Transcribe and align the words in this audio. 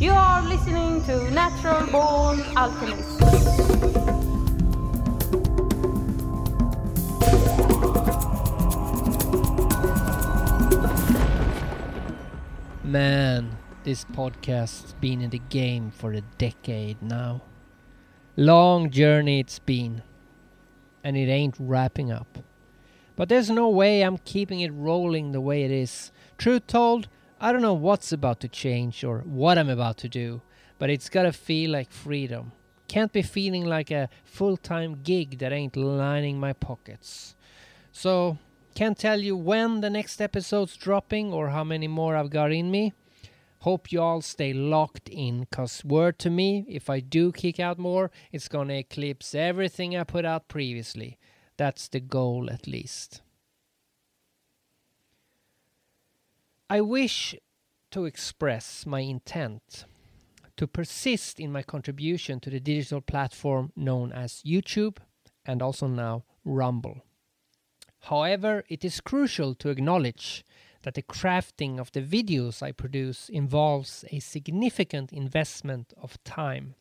You 0.00 0.12
are 0.12 0.40
listening 0.40 1.04
to 1.04 1.30
Natural 1.30 1.86
Born 1.88 2.40
Alchemist. 2.56 3.20
Man, 12.82 13.58
this 13.84 14.06
podcast's 14.06 14.94
been 15.02 15.20
in 15.20 15.28
the 15.28 15.42
game 15.50 15.90
for 15.90 16.14
a 16.14 16.22
decade 16.38 17.02
now. 17.02 17.42
Long 18.38 18.88
journey 18.88 19.40
it's 19.40 19.58
been, 19.58 20.00
and 21.04 21.14
it 21.14 21.28
ain't 21.28 21.56
wrapping 21.58 22.10
up. 22.10 22.38
But 23.16 23.28
there's 23.28 23.50
no 23.50 23.68
way 23.68 24.00
I'm 24.00 24.16
keeping 24.16 24.60
it 24.60 24.72
rolling 24.72 25.32
the 25.32 25.42
way 25.42 25.64
it 25.64 25.70
is. 25.70 26.10
Truth 26.38 26.68
told, 26.68 27.06
I 27.42 27.52
don't 27.52 27.62
know 27.62 27.72
what's 27.72 28.12
about 28.12 28.40
to 28.40 28.48
change 28.48 29.02
or 29.02 29.20
what 29.20 29.56
I'm 29.56 29.70
about 29.70 29.96
to 29.98 30.10
do, 30.10 30.42
but 30.78 30.90
it's 30.90 31.08
gotta 31.08 31.32
feel 31.32 31.70
like 31.70 31.90
freedom. 31.90 32.52
Can't 32.86 33.14
be 33.14 33.22
feeling 33.22 33.64
like 33.64 33.90
a 33.90 34.10
full 34.24 34.58
time 34.58 35.00
gig 35.02 35.38
that 35.38 35.50
ain't 35.50 35.74
lining 35.74 36.38
my 36.38 36.52
pockets. 36.52 37.34
So, 37.92 38.36
can't 38.74 38.98
tell 38.98 39.20
you 39.20 39.38
when 39.38 39.80
the 39.80 39.88
next 39.88 40.20
episode's 40.20 40.76
dropping 40.76 41.32
or 41.32 41.48
how 41.48 41.64
many 41.64 41.88
more 41.88 42.14
I've 42.14 42.28
got 42.28 42.52
in 42.52 42.70
me. 42.70 42.92
Hope 43.60 43.90
you 43.90 44.02
all 44.02 44.20
stay 44.20 44.52
locked 44.52 45.08
in, 45.08 45.46
cause 45.50 45.82
word 45.82 46.18
to 46.18 46.28
me, 46.28 46.66
if 46.68 46.90
I 46.90 47.00
do 47.00 47.32
kick 47.32 47.58
out 47.58 47.78
more, 47.78 48.10
it's 48.32 48.48
gonna 48.48 48.74
eclipse 48.74 49.34
everything 49.34 49.96
I 49.96 50.04
put 50.04 50.26
out 50.26 50.48
previously. 50.48 51.16
That's 51.56 51.88
the 51.88 52.00
goal, 52.00 52.50
at 52.50 52.66
least. 52.66 53.22
I 56.72 56.80
wish 56.82 57.34
to 57.90 58.04
express 58.04 58.86
my 58.86 59.00
intent 59.00 59.86
to 60.56 60.68
persist 60.68 61.40
in 61.40 61.50
my 61.50 61.64
contribution 61.64 62.38
to 62.38 62.48
the 62.48 62.60
digital 62.60 63.00
platform 63.00 63.72
known 63.74 64.12
as 64.12 64.40
YouTube 64.46 64.98
and 65.44 65.62
also 65.62 65.88
now 65.88 66.22
Rumble. 66.44 67.02
However, 68.02 68.62
it 68.68 68.84
is 68.84 69.00
crucial 69.00 69.56
to 69.56 69.70
acknowledge 69.70 70.44
that 70.82 70.94
the 70.94 71.02
crafting 71.02 71.80
of 71.80 71.90
the 71.90 72.02
videos 72.02 72.62
I 72.62 72.70
produce 72.70 73.28
involves 73.28 74.04
a 74.12 74.20
significant 74.20 75.12
investment 75.12 75.92
of 76.00 76.22
time. 76.22 76.76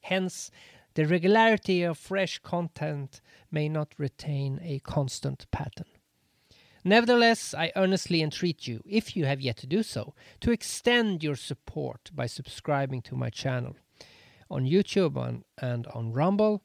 Hence, 0.00 0.50
the 0.94 1.04
regularity 1.04 1.82
of 1.82 1.98
fresh 1.98 2.38
content 2.38 3.20
may 3.50 3.68
not 3.68 3.92
retain 3.98 4.60
a 4.62 4.78
constant 4.78 5.44
pattern. 5.50 5.93
Nevertheless, 6.84 7.54
I 7.54 7.72
earnestly 7.76 8.22
entreat 8.22 8.68
you, 8.68 8.82
if 8.84 9.16
you 9.16 9.24
have 9.24 9.40
yet 9.40 9.56
to 9.58 9.66
do 9.66 9.82
so, 9.82 10.14
to 10.40 10.52
extend 10.52 11.24
your 11.24 11.36
support 11.36 12.10
by 12.14 12.26
subscribing 12.26 13.00
to 13.02 13.16
my 13.16 13.30
channel 13.30 13.76
on 14.50 14.66
YouTube 14.66 15.16
on, 15.16 15.44
and 15.58 15.86
on 15.88 16.12
Rumble, 16.12 16.62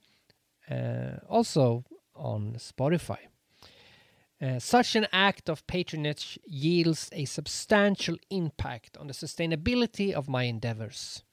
uh, 0.70 1.20
also 1.28 1.86
on 2.14 2.56
Spotify. 2.58 3.18
Uh, 4.42 4.60
such 4.60 4.96
an 4.96 5.08
act 5.12 5.50
of 5.50 5.66
patronage 5.68 6.38
yields 6.46 7.10
a 7.12 7.26
substantial 7.26 8.18
impact 8.30 8.98
on 8.98 9.08
the 9.08 9.14
sustainability 9.14 10.14
of 10.14 10.30
my 10.30 10.44
endeavors. 10.44 11.24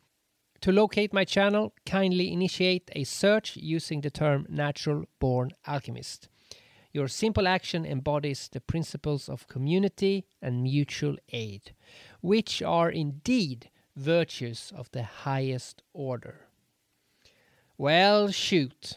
To 0.62 0.73
locate 0.73 1.12
my 1.12 1.25
channel, 1.25 1.73
kindly 1.84 2.33
initiate 2.33 2.91
a 2.95 3.05
search 3.05 3.56
using 3.56 4.00
the 4.00 4.11
term 4.11 4.47
Natural 4.48 5.05
Born 5.21 5.50
Alchemist. 5.67 6.28
Your 6.97 7.09
simple 7.09 7.47
action 7.47 7.85
embodies 7.85 8.49
the 8.49 8.63
principles 8.63 9.29
of 9.29 9.49
community 9.49 10.25
and 10.41 10.63
mutual 10.63 11.19
aid, 11.31 11.75
which 12.23 12.63
are 12.63 12.89
indeed 12.89 13.69
virtues 13.95 14.73
of 14.75 14.91
the 14.93 15.03
highest 15.03 15.83
order. 15.93 16.47
Well, 17.77 18.31
shoot. 18.31 18.95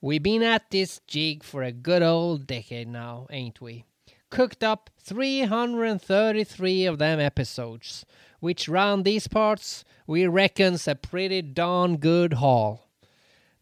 We've 0.00 0.22
been 0.22 0.44
at 0.44 0.70
this 0.70 1.00
jig 1.08 1.42
for 1.42 1.64
a 1.64 1.72
good 1.72 2.00
old 2.00 2.46
decade 2.46 2.86
now, 2.86 3.26
ain't 3.28 3.60
we? 3.60 3.86
Cooked 4.30 4.62
up 4.62 4.90
333 5.00 6.86
of 6.86 6.98
them 7.00 7.18
episodes, 7.18 8.06
which 8.38 8.68
round 8.68 9.04
these 9.04 9.26
parts 9.26 9.82
we 10.06 10.28
reckon's 10.28 10.86
a 10.86 10.94
pretty 10.94 11.42
darn 11.42 11.96
good 11.96 12.34
haul. 12.34 12.85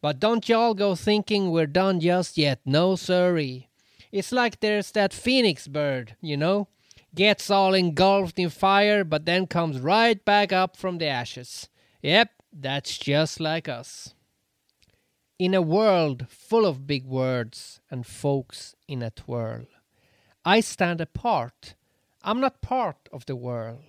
But 0.04 0.20
don't 0.20 0.46
y'all 0.50 0.74
go 0.74 0.94
thinking 0.94 1.50
we're 1.50 1.66
done 1.66 1.98
just 1.98 2.36
yet, 2.36 2.60
no 2.66 2.94
siree. 2.94 3.70
It's 4.12 4.32
like 4.32 4.60
there's 4.60 4.90
that 4.90 5.14
phoenix 5.14 5.66
bird, 5.66 6.14
you 6.20 6.36
know? 6.36 6.68
Gets 7.14 7.48
all 7.50 7.72
engulfed 7.72 8.38
in 8.38 8.50
fire, 8.50 9.02
but 9.02 9.24
then 9.24 9.46
comes 9.46 9.80
right 9.80 10.22
back 10.22 10.52
up 10.52 10.76
from 10.76 10.98
the 10.98 11.06
ashes. 11.06 11.70
Yep, 12.02 12.28
that's 12.52 12.98
just 12.98 13.40
like 13.40 13.66
us. 13.66 14.12
In 15.38 15.54
a 15.54 15.62
world 15.62 16.26
full 16.28 16.66
of 16.66 16.86
big 16.86 17.06
words 17.06 17.80
and 17.90 18.06
folks 18.06 18.74
in 18.86 19.00
a 19.00 19.10
twirl, 19.10 19.68
I 20.44 20.60
stand 20.60 21.00
apart. 21.00 21.76
I'm 22.22 22.42
not 22.42 22.60
part 22.60 23.08
of 23.10 23.24
the 23.24 23.36
world. 23.36 23.84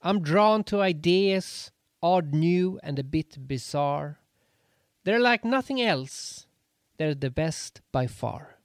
I'm 0.00 0.22
drawn 0.22 0.64
to 0.64 0.80
ideas, 0.80 1.70
odd, 2.02 2.32
new, 2.32 2.80
and 2.82 2.98
a 2.98 3.04
bit 3.04 3.46
bizarre. 3.46 4.20
They're 5.04 5.20
like 5.20 5.44
nothing 5.44 5.80
else. 5.80 6.46
They're 6.96 7.14
the 7.14 7.30
best 7.30 7.80
by 7.90 8.06
far. 8.06 8.56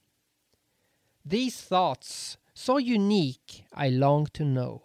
These 1.24 1.60
thoughts, 1.60 2.36
so 2.54 2.78
unique, 2.78 3.64
I 3.72 3.88
long 3.88 4.28
to 4.34 4.44
know. 4.44 4.82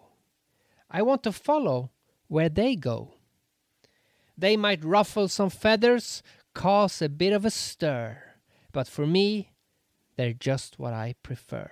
I 0.90 1.02
want 1.02 1.22
to 1.24 1.32
follow 1.32 1.90
where 2.28 2.48
they 2.48 2.76
go. 2.76 3.14
They 4.36 4.56
might 4.56 4.84
ruffle 4.84 5.28
some 5.28 5.50
feathers, 5.50 6.22
cause 6.54 7.00
a 7.00 7.08
bit 7.08 7.32
of 7.32 7.44
a 7.44 7.50
stir, 7.50 8.18
but 8.72 8.88
for 8.88 9.06
me, 9.06 9.50
they're 10.16 10.32
just 10.32 10.78
what 10.78 10.92
I 10.92 11.14
prefer. 11.22 11.70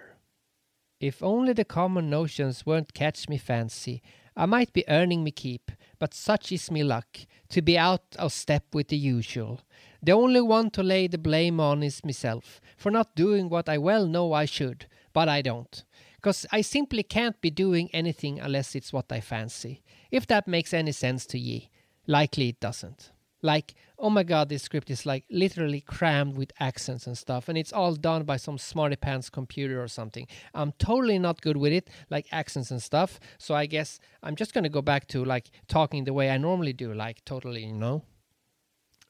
If 1.01 1.23
only 1.23 1.53
the 1.53 1.65
common 1.65 2.09
notions 2.09 2.65
won't 2.65 2.95
catch 2.95 3.29
me 3.29 3.39
fancy, 3.39 4.03
I 4.37 4.47
might 4.47 4.73
be 4.73 4.89
earning 4.89 5.25
me 5.25 5.33
keep, 5.33 5.73
but 6.03 6.15
such 6.15 6.51
is 6.51 6.69
me 6.69 6.83
luck, 6.83 7.17
to 7.49 7.63
be 7.63 7.79
out 7.79 8.03
of 8.19 8.33
step 8.33 8.65
with 8.75 8.89
the 8.89 8.97
usual. 8.97 9.61
The 10.03 10.11
only 10.11 10.41
one 10.41 10.69
to 10.71 10.83
lay 10.83 11.07
the 11.07 11.17
blame 11.17 11.61
on 11.61 11.85
is 11.85 12.05
myself, 12.05 12.61
for 12.77 12.91
not 12.91 13.15
doing 13.15 13.49
what 13.49 13.69
I 13.69 13.79
well 13.79 14.09
know 14.09 14.33
I 14.33 14.47
should, 14.47 14.87
but 15.13 15.29
I 15.29 15.43
don't. 15.43 15.85
Cause 16.21 16.45
I 16.51 16.63
simply 16.63 17.05
can't 17.05 17.41
be 17.41 17.51
doing 17.51 17.89
anything 17.93 18.41
unless 18.41 18.75
it's 18.75 18.93
what 18.93 19.13
I 19.13 19.21
fancy. 19.21 19.85
If 20.11 20.27
that 20.27 20.49
makes 20.49 20.75
any 20.75 20.91
sense 20.91 21.25
to 21.27 21.39
ye. 21.39 21.71
Likely 22.09 22.49
it 22.49 22.59
doesn't 22.59 23.13
like 23.43 23.75
oh 23.99 24.09
my 24.09 24.23
god 24.23 24.49
this 24.49 24.63
script 24.63 24.89
is 24.89 25.05
like 25.05 25.25
literally 25.31 25.81
crammed 25.81 26.37
with 26.37 26.53
accents 26.61 27.07
and 27.07 27.19
stuff 27.19 27.49
and 27.49 27.59
it's 27.59 27.73
all 27.73 27.95
done 27.95 28.23
by 28.23 28.37
some 28.37 28.57
smarty 28.57 28.97
pants 28.97 29.29
computer 29.29 29.83
or 29.83 29.89
something. 29.89 30.27
I'm 30.55 30.73
totally 30.79 31.19
not 31.19 31.41
good 31.41 31.57
with 31.57 31.73
it 31.73 31.89
like 32.09 32.27
accents 32.33 32.71
and 32.71 32.81
stuff 32.83 33.19
so 33.39 33.55
i 33.55 33.67
guess 33.67 33.99
i'm 34.23 34.37
just 34.37 34.55
going 34.55 34.65
to 34.65 34.71
go 34.71 34.83
back 34.83 35.09
to 35.09 35.25
like 35.25 35.51
talking 35.69 36.05
the 36.05 36.13
way 36.13 36.31
i 36.31 36.39
normally 36.39 36.73
do 36.73 36.95
like 36.95 37.25
totally 37.25 37.65
you 37.65 37.75
know? 37.75 38.05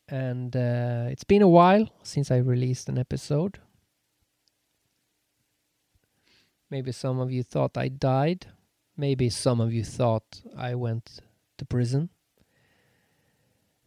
And 0.09 0.55
uh, 0.57 1.07
it's 1.11 1.25
been 1.25 1.43
a 1.43 1.49
while 1.49 1.89
since 2.03 2.31
i 2.31 2.37
released 2.37 2.89
an 2.89 2.99
episode. 2.99 3.59
Maybe 6.71 6.93
some 6.93 7.21
of 7.21 7.31
you 7.31 7.43
thought 7.43 7.77
i 7.77 7.89
died. 7.89 8.47
Maybe 8.97 9.31
some 9.31 9.61
of 9.61 9.73
you 9.73 9.85
thought 9.85 10.43
i 10.57 10.75
went 10.75 11.21
to 11.59 11.65
prison 11.65 12.11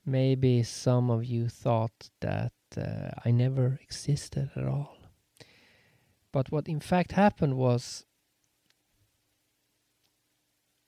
Maybe 0.06 0.62
some 0.64 1.10
of 1.10 1.26
you 1.26 1.50
thought 1.50 2.10
that 2.22 2.54
uh, 2.78 3.10
I 3.24 3.32
never 3.32 3.80
existed 3.82 4.52
at 4.56 4.66
all. 4.66 4.98
But 6.32 6.52
what 6.52 6.68
in 6.68 6.80
fact 6.80 7.14
happened 7.14 7.58
was 7.58 8.06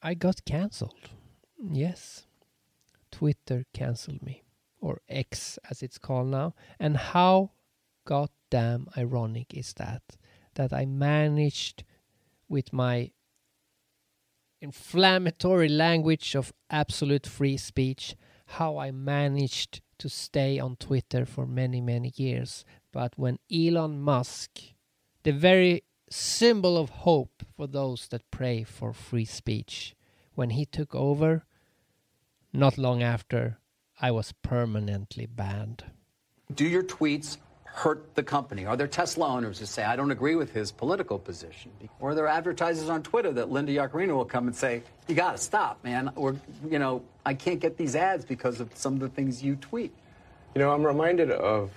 I 0.01 0.13
got 0.13 0.45
cancelled. 0.45 1.09
Yes. 1.59 2.27
Twitter 3.11 3.65
cancelled 3.73 4.21
me, 4.21 4.43
or 4.79 5.01
X 5.09 5.57
as 5.69 5.81
it's 5.81 5.97
called 5.97 6.27
now. 6.27 6.53
And 6.79 6.97
how 6.97 7.51
goddamn 8.05 8.87
ironic 8.95 9.53
is 9.53 9.73
that? 9.73 10.03
That 10.53 10.73
I 10.73 10.85
managed 10.85 11.83
with 12.47 12.71
my 12.71 13.11
inflammatory 14.61 15.69
language 15.69 16.35
of 16.35 16.53
absolute 16.69 17.25
free 17.25 17.57
speech 17.57 18.15
how 18.47 18.77
I 18.77 18.91
managed 18.91 19.81
to 19.99 20.09
stay 20.09 20.59
on 20.59 20.75
Twitter 20.77 21.25
for 21.25 21.45
many, 21.45 21.81
many 21.81 22.13
years. 22.15 22.65
But 22.91 23.13
when 23.17 23.39
Elon 23.51 23.99
Musk, 24.01 24.59
the 25.23 25.33
very 25.33 25.83
symbol 26.09 26.77
of 26.77 26.89
hope 26.89 27.43
for 27.55 27.67
those 27.67 28.07
that 28.09 28.31
pray 28.31 28.63
for 28.63 28.93
free 28.93 29.25
speech, 29.25 29.95
when 30.33 30.51
he 30.51 30.65
took 30.65 30.95
over, 30.95 31.45
not 32.53 32.77
long 32.77 33.03
after, 33.03 33.59
I 33.99 34.11
was 34.11 34.33
permanently 34.41 35.25
banned. 35.25 35.83
Do 36.53 36.65
your 36.65 36.83
tweets 36.83 37.37
hurt 37.77 38.15
the 38.15 38.23
company? 38.23 38.65
Are 38.65 38.75
there 38.75 38.87
Tesla 38.87 39.27
owners 39.27 39.59
who 39.59 39.67
say, 39.67 39.83
I 39.83 39.95
don't 39.95 40.09
agree 40.09 40.33
with 40.33 40.51
his 40.51 40.71
political 40.71 41.19
position? 41.19 41.69
Or 41.99 42.09
are 42.09 42.15
there 42.15 42.25
advertisers 42.25 42.89
on 42.89 43.03
Twitter 43.03 43.31
that 43.33 43.51
Linda 43.51 43.71
Yaccarino 43.71 44.15
will 44.15 44.25
come 44.25 44.47
and 44.47 44.55
say, 44.55 44.81
you 45.07 45.13
got 45.13 45.33
to 45.33 45.37
stop, 45.37 45.83
man. 45.83 46.11
Or, 46.15 46.35
you 46.67 46.79
know, 46.79 47.03
I 47.23 47.35
can't 47.35 47.59
get 47.59 47.77
these 47.77 47.95
ads 47.95 48.25
because 48.25 48.59
of 48.59 48.75
some 48.75 48.95
of 48.95 48.99
the 48.99 49.09
things 49.09 49.43
you 49.43 49.57
tweet. 49.57 49.93
You 50.55 50.61
know, 50.61 50.71
I'm 50.71 50.83
reminded 50.83 51.29
of 51.29 51.69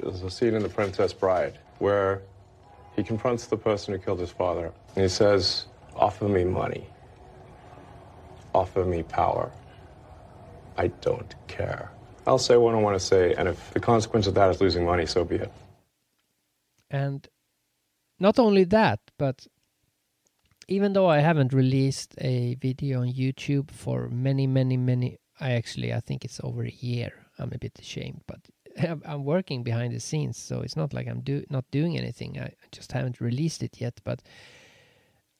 the 0.00 0.30
scene 0.30 0.54
in 0.54 0.62
The 0.62 0.68
Princess 0.68 1.12
Bride 1.12 1.58
where 1.80 2.22
he 2.94 3.02
confronts 3.02 3.46
the 3.46 3.56
person 3.56 3.94
who 3.94 3.98
killed 3.98 4.20
his 4.20 4.30
father 4.30 4.72
and 4.94 5.02
he 5.02 5.08
says, 5.08 5.66
offer 5.96 6.28
me 6.28 6.44
money. 6.44 6.86
Offer 8.54 8.84
me 8.84 9.02
power. 9.02 9.50
I 10.76 10.86
don't 10.86 11.34
care. 11.48 11.90
I'll 12.28 12.38
say 12.38 12.56
what 12.58 12.74
I 12.74 12.78
want 12.78 12.98
to 12.98 13.04
say, 13.04 13.34
and 13.34 13.48
if 13.48 13.72
the 13.72 13.80
consequence 13.80 14.26
of 14.26 14.34
that 14.34 14.50
is 14.50 14.60
losing 14.60 14.84
money, 14.84 15.06
so 15.06 15.24
be 15.24 15.36
it. 15.36 15.52
And 16.90 17.26
not 18.20 18.38
only 18.38 18.64
that, 18.64 19.00
but 19.18 19.46
even 20.68 20.92
though 20.92 21.06
I 21.08 21.20
haven't 21.20 21.54
released 21.54 22.14
a 22.18 22.54
video 22.56 23.00
on 23.00 23.08
YouTube 23.08 23.70
for 23.70 24.08
many, 24.08 24.46
many, 24.46 24.76
many, 24.76 25.18
I 25.40 25.52
actually 25.52 25.94
I 25.94 26.00
think 26.00 26.24
it's 26.24 26.40
over 26.44 26.64
a 26.64 26.78
year. 26.80 27.12
I'm 27.38 27.52
a 27.54 27.58
bit 27.58 27.78
ashamed, 27.78 28.22
but 28.26 28.40
I'm 29.06 29.24
working 29.24 29.62
behind 29.62 29.94
the 29.94 30.00
scenes, 30.00 30.36
so 30.36 30.60
it's 30.60 30.76
not 30.76 30.92
like 30.92 31.08
I'm 31.08 31.20
do 31.20 31.44
not 31.48 31.64
doing 31.70 31.96
anything. 31.96 32.38
I 32.38 32.52
just 32.72 32.92
haven't 32.92 33.22
released 33.22 33.62
it 33.62 33.80
yet, 33.80 34.00
but 34.04 34.20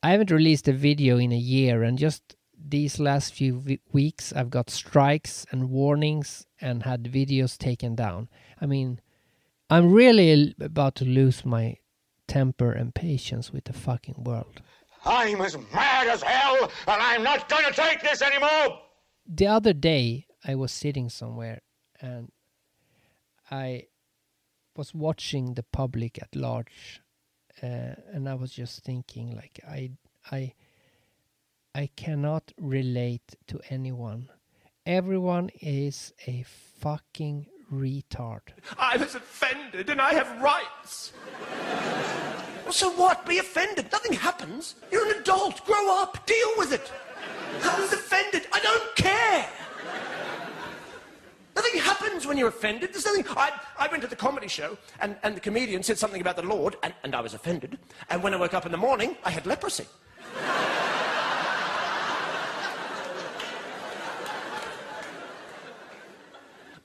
I 0.03 0.11
haven't 0.11 0.31
released 0.31 0.69
a 0.69 0.73
video 0.73 1.19
in 1.19 1.33
a 1.33 1.45
year, 1.55 1.83
and 1.83 1.99
just 1.99 2.35
these 2.67 2.99
last 2.99 3.35
few 3.35 3.79
weeks 3.93 4.33
I've 4.33 4.51
got 4.51 4.71
strikes 4.71 5.47
and 5.51 5.71
warnings 5.71 6.47
and 6.61 6.83
had 6.83 7.05
videos 7.05 7.57
taken 7.57 7.95
down. 7.95 8.29
I 8.61 8.67
mean, 8.67 9.01
I'm 9.71 9.93
really 9.93 10.55
about 10.61 10.95
to 10.97 11.05
lose 11.05 11.45
my 11.45 11.77
temper 12.27 12.73
and 12.73 12.95
patience 12.95 13.53
with 13.53 13.65
the 13.65 13.73
fucking 13.73 14.25
world. 14.25 14.63
I'm 15.05 15.41
as 15.41 15.57
mad 15.73 16.09
as 16.09 16.23
hell, 16.23 16.71
and 16.87 17.03
I'm 17.03 17.23
not 17.23 17.49
going 17.49 17.65
to 17.65 17.73
take 17.73 18.03
this 18.03 18.21
anymore! 18.21 18.81
The 19.27 19.47
other 19.47 19.73
day, 19.73 20.27
I 20.45 20.55
was 20.55 20.73
sitting 20.73 21.09
somewhere 21.09 21.61
and 22.01 22.31
I 23.51 23.85
was 24.77 24.95
watching 24.95 25.55
the 25.55 25.63
public 25.63 26.21
at 26.21 26.35
large, 26.35 27.01
uh, 27.63 27.95
and 28.13 28.29
I 28.29 28.35
was 28.35 28.53
just 28.53 28.85
thinking, 28.85 29.35
like, 29.35 29.61
I, 29.67 29.91
I, 30.31 30.55
I 31.79 31.91
cannot 31.95 32.53
relate 32.61 33.37
to 33.47 33.61
anyone. 33.71 34.31
Everyone 34.85 35.49
is 35.61 36.13
a 36.27 36.43
fucking 36.81 37.47
retard. 37.73 38.41
I 38.77 38.97
was 38.97 39.15
offended 39.15 39.89
and 39.89 40.01
I 40.01 40.13
have 40.13 40.43
rights. 40.43 41.13
well, 42.65 42.73
so 42.73 42.91
what? 42.91 43.25
Be 43.27 43.39
offended. 43.39 43.93
Nothing 43.93 44.15
happens. 44.15 44.75
You're 44.91 45.09
an 45.09 45.21
adult. 45.21 45.65
Grow 45.67 46.03
up. 46.03 46.27
Deal 46.27 46.49
with 46.57 46.73
it. 46.73 46.91
I 47.63 47.79
was 47.79 47.93
offended. 47.93 48.49
I 48.53 48.59
don't 48.59 48.97
care. 48.97 49.49
Nothing 51.55 51.81
happens 51.81 52.27
when 52.27 52.37
you're 52.37 52.49
offended. 52.49 52.93
There's 52.93 53.07
nothing. 53.07 53.25
I, 53.37 53.53
I 53.79 53.87
went 53.87 54.03
to 54.03 54.09
the 54.09 54.17
comedy 54.17 54.49
show 54.49 54.77
and, 55.01 55.15
and 55.23 55.37
the 55.37 55.41
comedian 55.41 55.85
said 55.85 55.97
something 55.97 56.21
about 56.21 56.35
the 56.35 56.43
Lord 56.43 56.75
and, 56.83 56.93
and 57.05 57.15
I 57.15 57.21
was 57.21 57.35
offended. 57.35 57.79
And 58.11 58.21
when 58.21 58.35
I 58.35 58.37
woke 58.37 58.55
up 58.55 58.67
in 58.67 58.73
the 58.73 58.79
morning, 58.79 59.17
I 59.25 59.31
had 59.31 59.47
leprosy. 59.47 59.87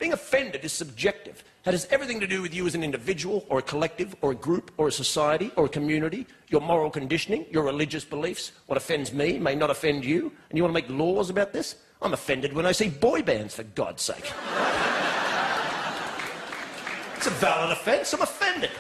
Being 0.04 0.12
offended 0.12 0.66
is 0.66 0.74
subjective. 0.74 1.46
That 1.64 1.74
has 1.74 1.88
everything 1.90 2.20
to 2.20 2.28
do 2.28 2.42
with 2.42 2.54
you 2.54 2.68
as 2.68 2.76
an 2.76 2.84
individual 2.84 3.46
or 3.48 3.60
a 3.60 3.62
collective 3.62 4.18
or 4.20 4.32
a 4.32 4.36
group 4.36 4.74
or 4.76 4.90
a 4.90 4.92
society 4.92 5.50
or 5.56 5.64
a 5.68 5.70
community, 5.70 6.28
your 6.50 6.60
moral 6.60 6.90
conditioning, 6.90 7.46
your 7.50 7.64
religious 7.64 8.04
beliefs. 8.04 8.52
What 8.66 8.76
offends 8.76 9.14
me 9.14 9.40
may 9.40 9.56
not 9.56 9.70
offend 9.70 10.04
you. 10.04 10.30
And 10.50 10.58
you 10.58 10.64
want 10.64 10.76
to 10.76 10.82
make 10.82 10.90
laws 10.90 11.30
about 11.30 11.54
this? 11.54 11.78
I'm 12.02 12.12
offended 12.12 12.52
when 12.52 12.66
I 12.66 12.74
see 12.74 12.90
boy 12.90 13.22
bands, 13.22 13.56
for 13.56 13.64
God's 13.64 14.02
sake. 14.02 14.26
it's 17.16 17.28
a 17.28 17.36
valid 17.40 17.72
offence. 17.72 18.12
I'm 18.12 18.24
offended. 18.24 18.72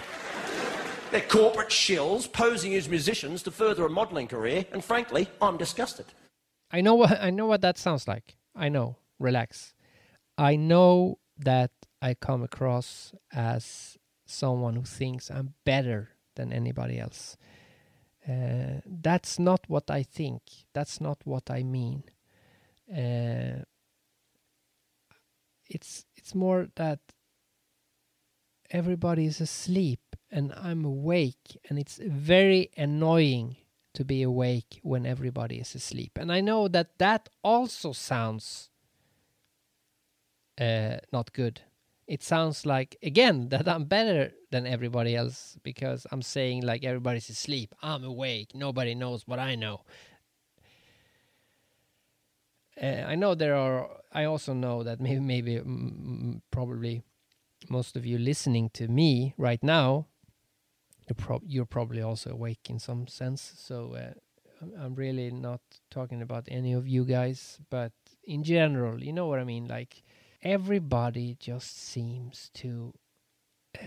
They're 1.12 1.22
corporate 1.22 1.70
shills 1.70 2.30
posing 2.30 2.76
as 2.76 2.90
musicians 2.90 3.44
to 3.44 3.52
further 3.52 3.86
a 3.86 3.90
modelling 3.90 4.28
career, 4.28 4.66
and 4.74 4.84
frankly, 4.84 5.30
I'm 5.42 5.56
disgusted. 5.56 6.08
I 6.70 6.82
know 6.82 6.96
what 6.96 7.18
I 7.22 7.30
know 7.30 7.46
what 7.46 7.62
that 7.62 7.78
sounds 7.78 8.10
like. 8.10 8.36
I 8.54 8.68
know. 8.68 8.98
Relax. 9.20 9.74
I 10.38 10.56
know 10.56 11.20
that 11.38 11.72
I 12.02 12.14
come 12.14 12.44
across 12.44 13.14
as 13.32 13.98
someone 14.26 14.76
who 14.76 14.84
thinks 14.84 15.30
I'm 15.30 15.54
better 15.66 16.10
than 16.36 16.52
anybody 16.52 17.00
else. 17.00 17.38
Uh, 18.28 18.82
that's 18.86 19.38
not 19.38 19.62
what 19.68 19.90
I 19.92 20.04
think. 20.04 20.42
That's 20.74 21.02
not 21.02 21.20
what 21.26 21.52
I 21.52 21.64
mean. 21.64 22.04
Uh, 22.90 23.64
it's 25.70 26.06
it's 26.16 26.36
more 26.36 26.68
that 26.76 27.00
everybody 28.72 29.26
is 29.26 29.42
asleep 29.42 30.02
and 30.32 30.54
I'm 30.54 30.84
awake, 30.86 31.60
and 31.70 31.78
it's 31.78 32.00
very 32.04 32.72
annoying 32.78 33.58
to 33.94 34.04
be 34.04 34.24
awake 34.24 34.80
when 34.82 35.06
everybody 35.06 35.58
is 35.60 35.76
asleep. 35.76 36.18
And 36.20 36.32
I 36.32 36.42
know 36.42 36.68
that 36.68 36.98
that 36.98 37.30
also 37.44 37.92
sounds 37.92 38.70
uh, 40.60 40.98
not 41.12 41.34
good. 41.34 41.62
It 42.08 42.24
sounds 42.24 42.66
like 42.66 42.98
again 43.02 43.50
that 43.50 43.68
I'm 43.68 43.86
better 43.86 44.32
than 44.52 44.68
everybody 44.68 45.16
else 45.16 45.58
because 45.64 46.06
I'm 46.12 46.22
saying 46.22 46.64
like 46.64 46.84
everybody's 46.84 47.30
asleep. 47.30 47.74
I'm 47.82 48.04
awake. 48.04 48.54
Nobody 48.54 48.96
knows 48.96 49.28
what 49.28 49.40
I 49.40 49.56
know. 49.56 49.82
Uh, 52.82 53.04
I 53.08 53.16
know 53.16 53.36
there 53.36 53.56
are. 53.56 53.90
I 54.12 54.26
also 54.26 54.54
know 54.54 54.84
that 54.84 55.00
maybe, 55.00 55.20
maybe, 55.20 55.56
mm, 55.58 56.42
probably, 56.52 57.04
most 57.70 57.96
of 57.96 58.06
you 58.06 58.18
listening 58.18 58.70
to 58.74 58.88
me 58.88 59.34
right 59.38 59.62
now, 59.64 60.08
you're, 61.08 61.16
prob- 61.16 61.44
you're 61.46 61.66
probably 61.66 62.02
also 62.02 62.32
awake 62.32 62.70
in 62.70 62.80
some 62.80 63.08
sense. 63.08 63.54
So 63.58 63.96
uh, 63.96 64.14
I'm 64.80 64.96
really 64.96 65.32
not 65.32 65.62
talking 65.90 66.22
about 66.22 66.48
any 66.50 66.74
of 66.74 66.88
you 66.88 67.06
guys, 67.06 67.60
but 67.70 67.92
in 68.24 68.44
general, 68.44 69.04
you 69.04 69.14
know 69.14 69.28
what 69.28 69.40
I 69.40 69.44
mean. 69.44 69.68
Like 69.68 70.04
everybody 70.44 71.38
just 71.40 71.80
seems 71.80 72.52
to. 72.56 72.94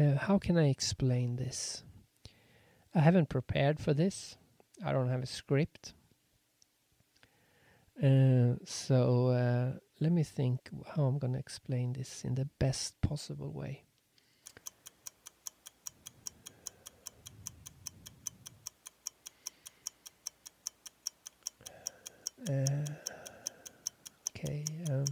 Uh, 0.01 0.17
how 0.17 0.39
can 0.39 0.57
I 0.57 0.69
explain 0.69 1.37
this? 1.37 1.85
I 2.95 3.01
haven't 3.01 3.29
prepared 3.29 3.79
for 3.79 3.95
this. 3.95 4.37
I 4.85 4.93
don't 4.93 5.09
have 5.09 5.23
a 5.23 5.27
script. 5.27 5.93
Uh, 8.03 8.57
so 8.65 9.29
uh, 9.29 9.79
let 10.01 10.13
me 10.13 10.23
think 10.23 10.69
how 10.95 11.05
I'm 11.05 11.19
going 11.19 11.35
to 11.35 11.39
explain 11.39 11.93
this 11.93 12.25
in 12.25 12.35
the 12.35 12.49
best 12.59 13.01
possible 13.01 13.53
way. 13.53 13.85
Uh, 22.49 22.85
okay. 24.31 24.65
Um, 24.91 25.05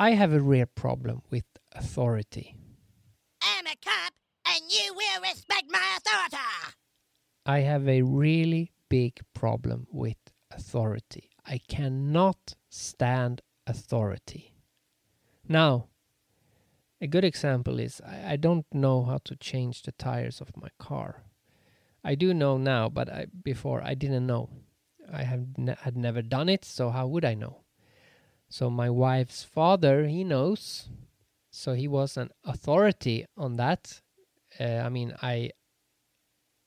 I 0.00 0.12
have 0.12 0.32
a 0.32 0.40
real 0.40 0.66
problem 0.66 1.22
with 1.28 1.44
authority. 1.72 2.54
I'm 3.42 3.66
a 3.66 3.74
cop, 3.84 4.12
and 4.46 4.62
you 4.70 4.94
will 4.94 5.22
respect 5.22 5.64
my 5.68 5.96
authority. 5.96 6.36
I 7.44 7.60
have 7.60 7.88
a 7.88 8.02
really 8.02 8.70
big 8.88 9.18
problem 9.34 9.88
with 9.90 10.18
authority. 10.52 11.30
I 11.44 11.58
cannot 11.66 12.54
stand 12.68 13.42
authority. 13.66 14.54
Now, 15.48 15.88
a 17.00 17.08
good 17.08 17.24
example 17.24 17.80
is 17.80 18.00
I, 18.06 18.34
I, 18.34 18.36
don't 18.36 18.66
know 18.72 19.02
how 19.02 19.18
to 19.24 19.34
change 19.34 19.82
the 19.82 19.92
tires 19.92 20.40
of 20.40 20.56
my 20.56 20.68
car. 20.78 21.24
I 22.04 22.14
do 22.14 22.32
know 22.32 22.56
now, 22.56 22.88
but 22.88 23.08
I, 23.08 23.26
before 23.42 23.82
I 23.82 23.94
didn't 23.94 24.26
know. 24.28 24.48
I 25.12 25.24
have 25.24 25.58
ne- 25.58 25.76
had 25.80 25.96
never 25.96 26.22
done 26.22 26.48
it, 26.48 26.64
so 26.64 26.90
how 26.90 27.06
would 27.08 27.24
I 27.24 27.34
know? 27.34 27.62
So 28.48 28.70
my 28.70 28.88
wife's 28.90 29.44
father, 29.44 30.06
he 30.06 30.24
knows. 30.24 30.88
So 31.50 31.74
he 31.74 31.88
was 31.88 32.16
an 32.16 32.30
authority 32.44 33.26
on 33.36 33.56
that. 33.56 34.00
Uh, 34.58 34.82
I 34.84 34.88
mean, 34.88 35.14
I 35.22 35.50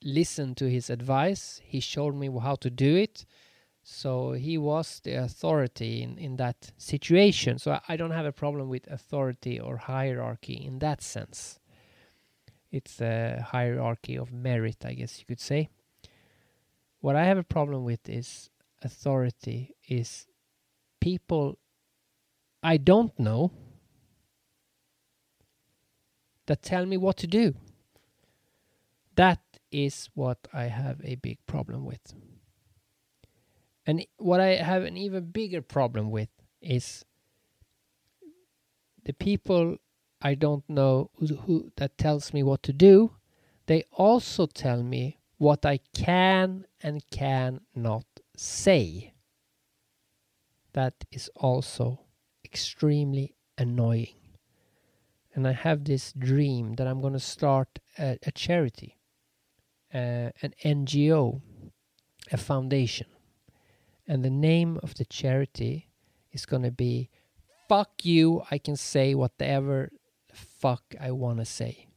listened 0.03 0.57
to 0.57 0.69
his 0.69 0.89
advice. 0.89 1.61
He 1.63 1.79
showed 1.79 2.15
me 2.15 2.29
how 2.41 2.55
to 2.55 2.69
do 2.69 2.95
it. 2.95 3.25
So 3.83 4.33
he 4.33 4.57
was 4.57 5.01
the 5.03 5.13
authority 5.13 6.03
in, 6.03 6.17
in 6.17 6.35
that 6.37 6.71
situation. 6.77 7.57
So 7.57 7.71
I, 7.71 7.81
I 7.89 7.97
don't 7.97 8.11
have 8.11 8.25
a 8.25 8.31
problem 8.31 8.69
with 8.69 8.87
authority 8.87 9.59
or 9.59 9.77
hierarchy 9.77 10.53
in 10.53 10.79
that 10.79 11.01
sense. 11.01 11.59
It's 12.71 13.01
a 13.01 13.45
hierarchy 13.49 14.17
of 14.17 14.31
merit, 14.31 14.85
I 14.85 14.93
guess 14.93 15.19
you 15.19 15.25
could 15.25 15.39
say. 15.39 15.69
What 16.99 17.15
I 17.15 17.25
have 17.25 17.39
a 17.39 17.43
problem 17.43 17.83
with 17.83 18.07
is 18.07 18.49
authority 18.83 19.75
is 19.89 20.27
people 20.99 21.57
I 22.63 22.77
don't 22.77 23.17
know 23.19 23.51
that 26.45 26.61
tell 26.61 26.85
me 26.85 26.97
what 26.97 27.17
to 27.17 27.27
do. 27.27 27.55
That 29.15 29.39
is 29.71 30.09
what 30.13 30.47
I 30.53 30.65
have 30.65 31.01
a 31.03 31.15
big 31.15 31.39
problem 31.45 31.85
with. 31.85 32.13
And 33.85 34.05
what 34.17 34.39
I 34.39 34.55
have 34.55 34.83
an 34.83 34.97
even 34.97 35.31
bigger 35.31 35.61
problem 35.61 36.11
with 36.11 36.29
is 36.61 37.03
the 39.05 39.13
people 39.13 39.77
I 40.21 40.35
don't 40.35 40.67
know 40.69 41.09
who, 41.17 41.35
who 41.35 41.71
that 41.77 41.97
tells 41.97 42.33
me 42.33 42.43
what 42.43 42.61
to 42.63 42.73
do. 42.73 43.15
They 43.65 43.85
also 43.91 44.45
tell 44.45 44.83
me 44.83 45.17
what 45.37 45.65
I 45.65 45.79
can 45.95 46.65
and 46.81 47.01
cannot 47.09 48.05
say. 48.37 49.13
That 50.73 50.93
is 51.11 51.29
also 51.35 52.01
extremely 52.51 53.35
annoying. 53.57 54.15
And 55.33 55.47
I 55.47 55.53
have 55.53 55.85
this 55.85 56.11
dream 56.11 56.73
that 56.75 56.87
I'm 56.87 56.99
going 56.99 57.13
to 57.13 57.19
start 57.19 57.79
a, 57.97 58.17
a 58.25 58.31
charity, 58.31 58.97
uh, 59.93 60.31
an 60.41 60.53
NGO, 60.63 61.41
a 62.31 62.37
foundation. 62.37 63.07
And 64.07 64.25
the 64.25 64.29
name 64.29 64.79
of 64.83 64.95
the 64.95 65.05
charity 65.05 65.87
is 66.31 66.45
going 66.45 66.63
to 66.63 66.71
be 66.71 67.09
Fuck 67.69 68.03
You, 68.03 68.43
I 68.51 68.57
can 68.57 68.75
say 68.75 69.15
whatever 69.15 69.91
fuck 70.33 70.83
I 70.99 71.11
want 71.11 71.39
to 71.39 71.45
say. 71.45 71.87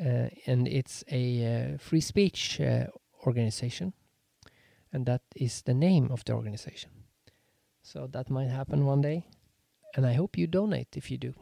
Uh, 0.00 0.28
and 0.46 0.68
it's 0.68 1.02
a 1.10 1.74
uh, 1.74 1.78
free 1.78 2.00
speech 2.00 2.60
uh, 2.60 2.86
organization. 3.26 3.92
And 4.92 5.04
that 5.06 5.22
is 5.34 5.62
the 5.62 5.74
name 5.74 6.12
of 6.12 6.24
the 6.24 6.34
organization. 6.34 6.90
So 7.90 8.06
that 8.12 8.28
might 8.28 8.50
happen 8.50 8.84
one 8.84 9.00
day. 9.00 9.24
And 9.96 10.04
I 10.04 10.12
hope 10.12 10.36
you 10.36 10.46
donate 10.46 10.94
if 10.94 11.10
you 11.10 11.16
do. 11.16 11.32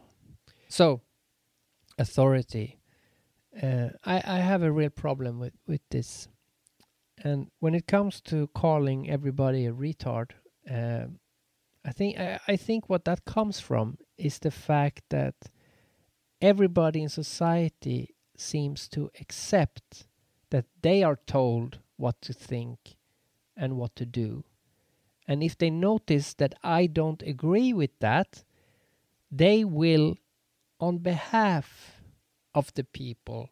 So, 0.68 1.00
authority. 1.98 2.78
Uh, 3.60 3.88
I, 4.04 4.22
I 4.24 4.38
have 4.38 4.62
a 4.62 4.70
real 4.70 4.90
problem 4.90 5.40
with, 5.40 5.54
with 5.66 5.80
this. 5.90 6.28
And 7.24 7.50
when 7.58 7.74
it 7.74 7.88
comes 7.88 8.20
to 8.22 8.46
calling 8.54 9.10
everybody 9.10 9.66
a 9.66 9.72
retard, 9.72 10.30
uh, 10.70 11.06
I 11.84 11.90
think 11.90 12.16
I, 12.16 12.38
I 12.46 12.56
think 12.56 12.88
what 12.88 13.04
that 13.06 13.24
comes 13.24 13.58
from 13.58 13.98
is 14.16 14.38
the 14.38 14.52
fact 14.52 15.02
that 15.08 15.34
everybody 16.40 17.02
in 17.02 17.08
society 17.08 18.14
seems 18.36 18.88
to 18.90 19.10
accept 19.20 20.06
that 20.50 20.66
they 20.82 21.02
are 21.02 21.18
told 21.26 21.80
what 21.96 22.20
to 22.22 22.32
think 22.32 22.96
and 23.56 23.76
what 23.76 23.96
to 23.96 24.06
do. 24.06 24.44
And 25.28 25.42
if 25.42 25.58
they 25.58 25.70
notice 25.70 26.34
that 26.34 26.54
I 26.62 26.86
don't 26.86 27.22
agree 27.22 27.72
with 27.72 27.98
that, 28.00 28.44
they 29.30 29.64
will, 29.64 30.16
on 30.78 30.98
behalf 30.98 32.00
of 32.54 32.72
the 32.74 32.84
people 32.84 33.50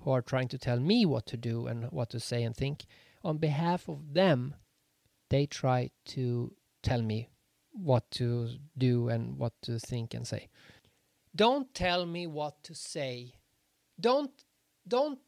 who 0.00 0.10
are 0.10 0.22
trying 0.22 0.48
to 0.48 0.58
tell 0.58 0.80
me 0.80 1.06
what 1.06 1.26
to 1.26 1.36
do 1.36 1.66
and 1.66 1.90
what 1.92 2.10
to 2.10 2.20
say 2.20 2.42
and 2.42 2.56
think, 2.56 2.84
on 3.22 3.38
behalf 3.38 3.88
of 3.88 4.14
them, 4.14 4.54
they 5.28 5.46
try 5.46 5.90
to 6.06 6.52
tell 6.82 7.02
me 7.02 7.28
what 7.72 8.10
to 8.10 8.48
do 8.76 9.08
and 9.08 9.38
what 9.38 9.52
to 9.62 9.78
think 9.78 10.14
and 10.14 10.26
say. 10.26 10.48
Don't 11.34 11.72
tell 11.74 12.06
me 12.06 12.26
what 12.26 12.62
to 12.64 12.74
say. 12.74 13.34
Don't 14.00 14.32
don't 14.88 15.20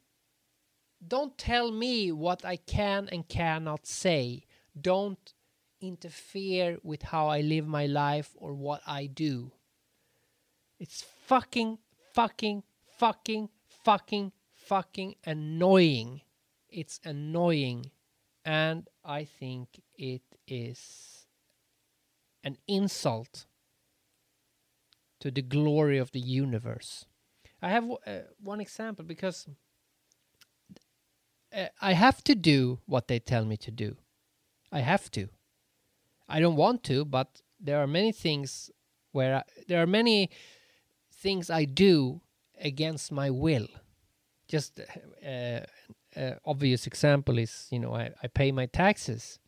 don't 1.06 1.36
tell 1.38 1.70
me 1.70 2.10
what 2.10 2.44
I 2.44 2.56
can 2.56 3.08
and 3.12 3.28
cannot 3.28 3.86
say. 3.86 4.44
Don't 4.78 5.34
interfere 5.80 6.78
with 6.82 7.02
how 7.02 7.28
I 7.28 7.40
live 7.40 7.66
my 7.66 7.86
life 7.86 8.30
or 8.36 8.54
what 8.54 8.80
I 8.86 9.06
do. 9.06 9.52
It's 10.78 11.04
fucking 11.26 11.78
fucking 12.12 12.62
fucking 12.98 13.48
fucking 13.84 14.32
fucking 14.54 15.16
annoying. 15.24 16.22
It's 16.68 17.00
annoying 17.04 17.90
and 18.44 18.88
I 19.04 19.24
think 19.24 19.82
it 19.96 20.22
is 20.46 21.26
an 22.44 22.58
insult 22.66 23.46
to 25.20 25.30
the 25.30 25.42
glory 25.42 25.98
of 25.98 26.10
the 26.10 26.20
universe. 26.20 27.06
I 27.60 27.70
have 27.70 27.88
uh, 27.88 28.18
one 28.42 28.60
example 28.60 29.04
because 29.04 29.46
uh, 31.54 31.66
I 31.80 31.92
have 31.92 32.24
to 32.24 32.34
do 32.34 32.80
what 32.86 33.06
they 33.06 33.20
tell 33.20 33.44
me 33.44 33.56
to 33.58 33.70
do. 33.70 33.96
I 34.72 34.80
have 34.80 35.10
to. 35.12 35.28
I 36.28 36.40
don't 36.40 36.56
want 36.56 36.82
to, 36.84 37.04
but 37.04 37.42
there 37.60 37.78
are 37.78 37.86
many 37.86 38.10
things 38.10 38.70
where 39.12 39.36
I, 39.36 39.42
there 39.68 39.82
are 39.82 39.86
many 39.86 40.30
things 41.14 41.50
I 41.50 41.66
do 41.66 42.22
against 42.60 43.12
my 43.12 43.30
will. 43.30 43.68
Just 44.48 44.80
uh, 45.24 45.60
uh, 46.16 46.34
obvious 46.44 46.86
example 46.86 47.38
is 47.38 47.68
you 47.70 47.78
know 47.78 47.94
I, 47.94 48.10
I 48.22 48.26
pay 48.28 48.50
my 48.52 48.66
taxes 48.66 49.38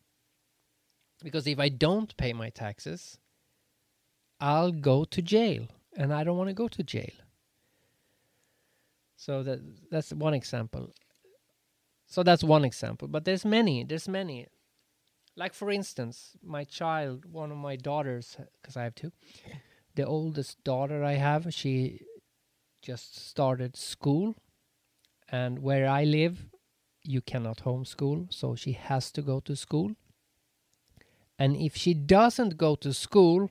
because 1.23 1.47
if 1.47 1.59
I 1.59 1.69
don't 1.69 2.15
pay 2.17 2.33
my 2.33 2.49
taxes, 2.49 3.17
I'll 4.39 4.71
go 4.71 5.05
to 5.05 5.21
jail, 5.21 5.67
and 5.97 6.13
I 6.13 6.23
don't 6.23 6.37
want 6.37 6.49
to 6.49 6.53
go 6.53 6.67
to 6.67 6.83
jail. 6.83 7.15
So 9.15 9.43
that 9.43 9.59
that's 9.89 10.13
one 10.13 10.33
example. 10.33 10.91
So 12.07 12.21
that's 12.21 12.43
one 12.43 12.63
example, 12.63 13.07
but 13.07 13.25
there's 13.25 13.43
many. 13.43 13.83
There's 13.83 14.07
many. 14.07 14.47
Like 15.35 15.53
for 15.53 15.69
instance, 15.69 16.37
my 16.41 16.63
child, 16.63 17.25
one 17.25 17.51
of 17.51 17.57
my 17.57 17.75
daughters, 17.75 18.37
because 18.61 18.77
I 18.77 18.83
have 18.83 18.95
two. 18.95 19.11
The 19.95 20.05
oldest 20.05 20.63
daughter 20.63 21.03
I 21.03 21.13
have, 21.13 21.53
she 21.53 22.01
just 22.81 23.17
started 23.27 23.75
school, 23.75 24.35
and 25.29 25.59
where 25.59 25.87
I 25.87 26.03
live, 26.03 26.47
you 27.03 27.21
cannot 27.21 27.63
homeschool, 27.63 28.33
so 28.33 28.55
she 28.55 28.73
has 28.73 29.11
to 29.11 29.21
go 29.21 29.39
to 29.41 29.55
school. 29.55 29.95
And 31.37 31.57
if 31.57 31.75
she 31.75 31.93
doesn't 31.93 32.57
go 32.57 32.75
to 32.75 32.93
school, 32.93 33.49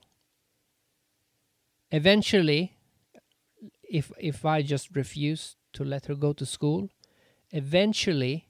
eventually, 1.91 2.77
if 3.83 4.11
if 4.19 4.45
I 4.45 4.63
just 4.63 4.97
refuse 4.97 5.57
to 5.75 5.85
let 5.85 6.07
her 6.07 6.15
go 6.15 6.33
to 6.33 6.47
school, 6.47 6.89
eventually 7.51 8.49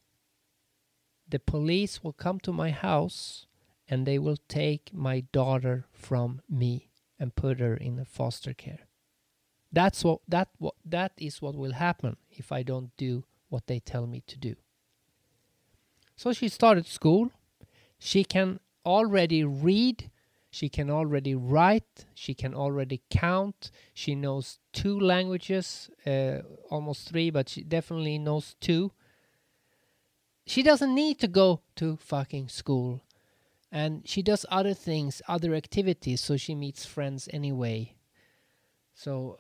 the 1.35 1.41
police 1.41 2.05
will 2.05 2.13
come 2.13 2.39
to 2.39 2.53
my 2.53 2.71
house 2.71 3.47
and 3.89 4.07
they 4.07 4.21
will 4.21 4.37
take 4.47 4.95
my 4.95 5.19
daughter 5.33 5.85
from 5.91 6.41
me 6.49 6.91
and 7.19 7.35
put 7.35 7.59
her 7.59 7.75
in 7.75 7.99
a 7.99 8.05
foster 8.05 8.55
care. 8.55 8.87
That's 9.73 10.05
what 10.05 10.21
that 10.29 10.51
what 10.59 10.77
that 10.85 11.11
is 11.17 11.43
what 11.43 11.57
will 11.57 11.73
happen 11.73 12.19
if 12.31 12.53
I 12.53 12.63
don't 12.63 12.97
do 12.97 13.25
what 13.49 13.67
they 13.67 13.81
tell 13.81 14.07
me 14.07 14.23
to 14.29 14.39
do. 14.39 14.55
So 16.15 16.33
she 16.33 16.49
started 16.49 16.87
school. 16.87 17.33
She 17.99 18.23
can 18.23 18.61
already 18.87 19.43
read, 19.43 20.13
she 20.51 20.69
can 20.69 20.89
already 20.89 21.35
write, 21.35 22.05
she 22.15 22.35
can 22.35 22.55
already 22.55 23.03
count. 23.11 23.73
She 23.93 24.15
knows 24.15 24.61
two 24.73 25.01
languages, 25.01 25.91
uh, 26.07 26.43
almost 26.71 27.09
three, 27.09 27.31
but 27.31 27.49
she 27.49 27.65
definitely 27.65 28.19
knows 28.19 28.55
two. 28.61 28.93
She 30.47 30.63
doesn't 30.63 30.95
need 30.95 31.19
to 31.21 31.29
go 31.29 31.61
to 31.77 31.97
fucking 31.97 32.49
school. 32.49 33.03
And 33.73 34.07
she 34.07 34.23
does 34.23 34.47
other 34.51 34.75
things, 34.75 35.21
other 35.27 35.55
activities, 35.55 36.21
so 36.21 36.37
she 36.37 36.55
meets 36.55 36.87
friends 36.87 37.29
anyway. 37.33 37.97
So 38.95 39.39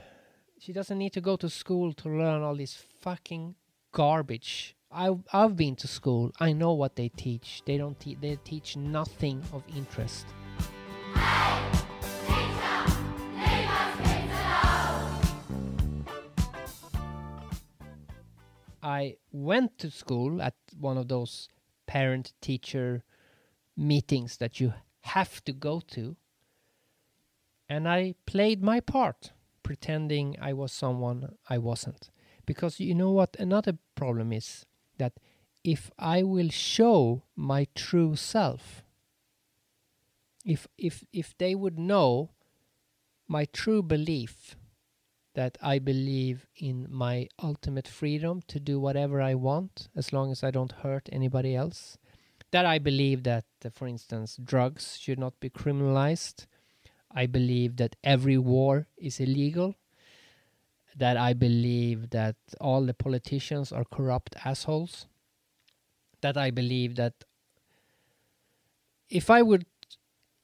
she 0.58 0.72
doesn't 0.72 0.98
need 0.98 1.12
to 1.14 1.20
go 1.20 1.36
to 1.36 1.48
school 1.48 1.92
to 1.94 2.08
learn 2.08 2.42
all 2.42 2.54
this 2.54 2.76
fucking 3.00 3.56
garbage. 3.90 4.76
I 4.90 5.16
I've 5.32 5.56
been 5.56 5.74
to 5.76 5.88
school. 5.88 6.32
I 6.38 6.52
know 6.52 6.74
what 6.74 6.96
they 6.96 7.08
teach. 7.08 7.62
They 7.64 7.78
don't 7.78 7.98
te- 7.98 8.18
they 8.20 8.36
teach 8.44 8.76
nothing 8.76 9.42
of 9.52 9.62
interest. 9.74 10.26
I 18.82 19.16
went 19.30 19.78
to 19.78 19.90
school 19.90 20.42
at 20.42 20.54
one 20.78 20.98
of 20.98 21.08
those 21.08 21.48
parent 21.86 22.32
teacher 22.40 23.04
meetings 23.76 24.38
that 24.38 24.60
you 24.60 24.74
have 25.02 25.42
to 25.44 25.52
go 25.52 25.80
to. 25.88 26.16
And 27.68 27.88
I 27.88 28.14
played 28.26 28.62
my 28.62 28.80
part, 28.80 29.32
pretending 29.62 30.36
I 30.40 30.52
was 30.52 30.72
someone 30.72 31.36
I 31.48 31.58
wasn't. 31.58 32.10
Because 32.44 32.80
you 32.80 32.94
know 32.94 33.12
what? 33.12 33.36
Another 33.38 33.78
problem 33.94 34.32
is 34.32 34.66
that 34.98 35.12
if 35.64 35.90
I 35.98 36.22
will 36.22 36.50
show 36.50 37.22
my 37.36 37.68
true 37.74 38.16
self, 38.16 38.82
if 40.44 40.66
if 40.76 41.04
if 41.12 41.38
they 41.38 41.54
would 41.54 41.78
know 41.78 42.30
my 43.28 43.44
true 43.44 43.80
belief 43.80 44.56
that 45.34 45.56
I 45.62 45.78
believe 45.78 46.46
in 46.56 46.86
my 46.90 47.28
ultimate 47.42 47.88
freedom 47.88 48.42
to 48.48 48.60
do 48.60 48.78
whatever 48.78 49.20
I 49.20 49.34
want 49.34 49.88
as 49.96 50.12
long 50.12 50.30
as 50.30 50.44
I 50.44 50.50
don't 50.50 50.72
hurt 50.72 51.08
anybody 51.10 51.56
else, 51.56 51.98
that 52.50 52.66
I 52.66 52.78
believe 52.78 53.22
that, 53.24 53.44
uh, 53.64 53.70
for 53.70 53.86
instance, 53.86 54.38
drugs 54.42 54.98
should 54.98 55.18
not 55.18 55.40
be 55.40 55.48
criminalized. 55.48 56.46
I 57.10 57.26
believe 57.26 57.76
that 57.76 57.96
every 58.04 58.38
war 58.38 58.86
is 58.96 59.20
illegal 59.20 59.76
that 60.96 61.16
I 61.16 61.32
believe 61.32 62.10
that 62.10 62.36
all 62.60 62.84
the 62.84 62.94
politicians 62.94 63.72
are 63.72 63.84
corrupt 63.84 64.36
assholes. 64.44 65.06
That 66.20 66.36
I 66.36 66.50
believe 66.50 66.96
that 66.96 67.14
if 69.08 69.30
I 69.30 69.42
would 69.42 69.66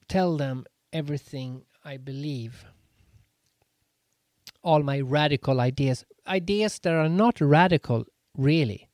tell 0.09 0.37
them 0.37 0.65
everything 0.93 1.63
I 1.85 1.97
believe, 1.97 2.65
all 4.69 4.83
my 4.83 5.01
radical 5.01 5.63
ideas, 5.63 6.05
ideas 6.27 6.79
that 6.81 6.93
are 6.93 7.09
not 7.09 7.41
radical, 7.41 8.05
really. 8.37 8.91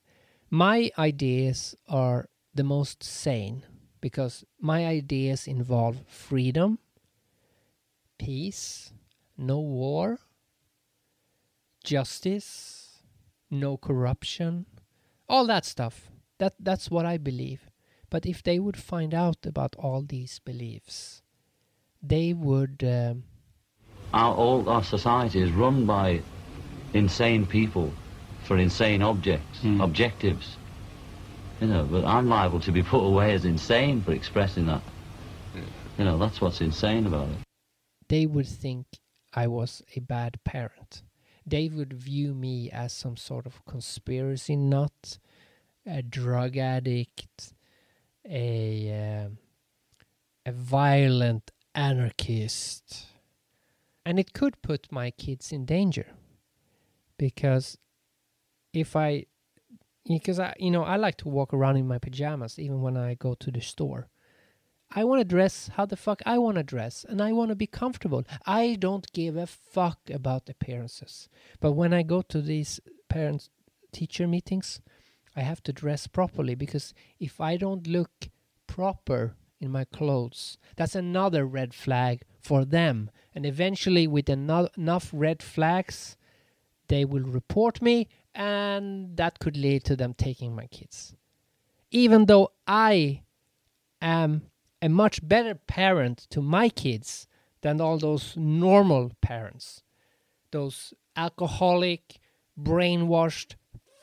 My 0.48 0.88
ideas 0.96 1.74
are 1.88 2.28
the 2.54 2.62
most 2.62 3.02
sane 3.02 3.64
because 4.00 4.44
my 4.60 4.86
ideas 4.86 5.48
involve 5.48 5.96
freedom, 6.06 6.78
peace, 8.18 8.92
no 9.36 9.58
war, 9.58 10.20
justice, 11.82 13.02
no 13.50 13.76
corruption, 13.76 14.66
all 15.28 15.44
that 15.46 15.64
stuff. 15.64 16.08
That 16.38 16.54
that's 16.60 16.88
what 16.88 17.04
I 17.04 17.18
believe. 17.18 17.68
But 18.10 18.26
if 18.26 18.44
they 18.44 18.60
would 18.60 18.76
find 18.76 19.12
out 19.12 19.44
about 19.44 19.74
all 19.76 20.02
these 20.02 20.38
beliefs, 20.38 21.22
they 22.00 22.32
would. 22.32 22.84
Um, 22.84 23.24
our, 24.14 24.34
all 24.34 24.68
our 24.68 24.84
society 24.84 25.40
is 25.42 25.50
run 25.50 25.84
by 25.86 26.22
insane 26.92 27.44
people 27.46 27.92
for 28.44 28.56
insane 28.56 29.02
objects, 29.02 29.60
objectives. 29.80 30.56
You 31.60 31.66
know, 31.68 31.84
but 31.84 32.04
I'm 32.04 32.28
liable 32.28 32.60
to 32.60 32.72
be 32.72 32.82
put 32.82 33.00
away 33.00 33.32
as 33.32 33.44
insane 33.44 34.02
for 34.02 34.12
expressing 34.12 34.66
that. 34.66 34.82
You 35.98 36.04
know, 36.04 36.18
that's 36.18 36.40
what's 36.40 36.60
insane 36.60 37.06
about 37.06 37.28
it. 37.28 37.36
they 38.08 38.26
would 38.26 38.46
think 38.48 38.86
I 39.32 39.46
was 39.46 39.82
a 39.96 40.00
bad 40.00 40.38
parent. 40.44 41.02
They 41.46 41.68
would 41.68 41.92
view 41.92 42.34
me 42.34 42.70
as 42.70 42.92
some 42.92 43.16
sort 43.16 43.46
of 43.46 43.64
conspiracy 43.66 44.56
nut, 44.56 45.18
a 45.86 46.02
drug 46.02 46.56
addict, 46.56 47.54
a 48.28 49.24
um, 49.26 49.38
a 50.46 50.52
violent 50.52 51.50
anarchist, 51.74 53.06
and 54.04 54.18
it 54.18 54.32
could 54.32 54.60
put 54.62 54.92
my 54.92 55.10
kids 55.10 55.52
in 55.52 55.64
danger 55.64 56.06
because 57.18 57.78
if 58.72 58.96
I 58.96 59.26
because 60.06 60.38
I 60.38 60.54
you 60.58 60.70
know 60.70 60.84
I 60.84 60.96
like 60.96 61.16
to 61.18 61.28
walk 61.28 61.54
around 61.54 61.76
in 61.76 61.88
my 61.88 61.98
pajamas 61.98 62.58
even 62.58 62.80
when 62.80 62.96
I 62.96 63.14
go 63.14 63.34
to 63.34 63.50
the 63.50 63.60
store. 63.60 64.08
I 64.96 65.02
want 65.02 65.20
to 65.20 65.24
dress 65.24 65.70
how 65.74 65.86
the 65.86 65.96
fuck 65.96 66.22
I 66.24 66.38
want 66.38 66.56
to 66.56 66.62
dress 66.62 67.04
and 67.08 67.20
I 67.20 67.32
want 67.32 67.48
to 67.48 67.56
be 67.56 67.66
comfortable. 67.66 68.22
I 68.46 68.76
don't 68.78 69.10
give 69.12 69.36
a 69.36 69.46
fuck 69.46 69.98
about 70.08 70.48
appearances. 70.48 71.28
But 71.58 71.72
when 71.72 71.92
I 71.92 72.04
go 72.04 72.22
to 72.22 72.40
these 72.40 72.78
parents 73.08 73.50
teacher 73.92 74.28
meetings, 74.28 74.80
I 75.34 75.40
have 75.40 75.62
to 75.64 75.72
dress 75.72 76.06
properly 76.06 76.54
because 76.54 76.94
if 77.18 77.40
I 77.40 77.56
don't 77.56 77.88
look 77.88 78.28
proper 78.68 79.34
in 79.64 79.72
my 79.72 79.84
clothes, 79.84 80.58
that's 80.76 80.94
another 80.94 81.46
red 81.46 81.74
flag 81.74 82.22
for 82.40 82.64
them. 82.64 83.10
And 83.34 83.46
eventually, 83.46 84.06
with 84.06 84.28
eno- 84.28 84.68
enough 84.76 85.10
red 85.12 85.42
flags, 85.42 86.16
they 86.88 87.04
will 87.04 87.24
report 87.24 87.80
me, 87.80 88.08
and 88.34 89.16
that 89.16 89.38
could 89.38 89.56
lead 89.56 89.84
to 89.84 89.96
them 89.96 90.14
taking 90.14 90.54
my 90.54 90.66
kids. 90.66 91.14
Even 91.90 92.26
though 92.26 92.52
I 92.66 93.22
am 94.00 94.50
a 94.82 94.88
much 94.88 95.26
better 95.26 95.54
parent 95.54 96.26
to 96.30 96.42
my 96.42 96.68
kids 96.68 97.26
than 97.62 97.80
all 97.80 97.96
those 97.98 98.36
normal 98.36 99.12
parents. 99.22 99.82
Those 100.50 100.92
alcoholic, 101.16 102.18
brainwashed, 102.60 103.54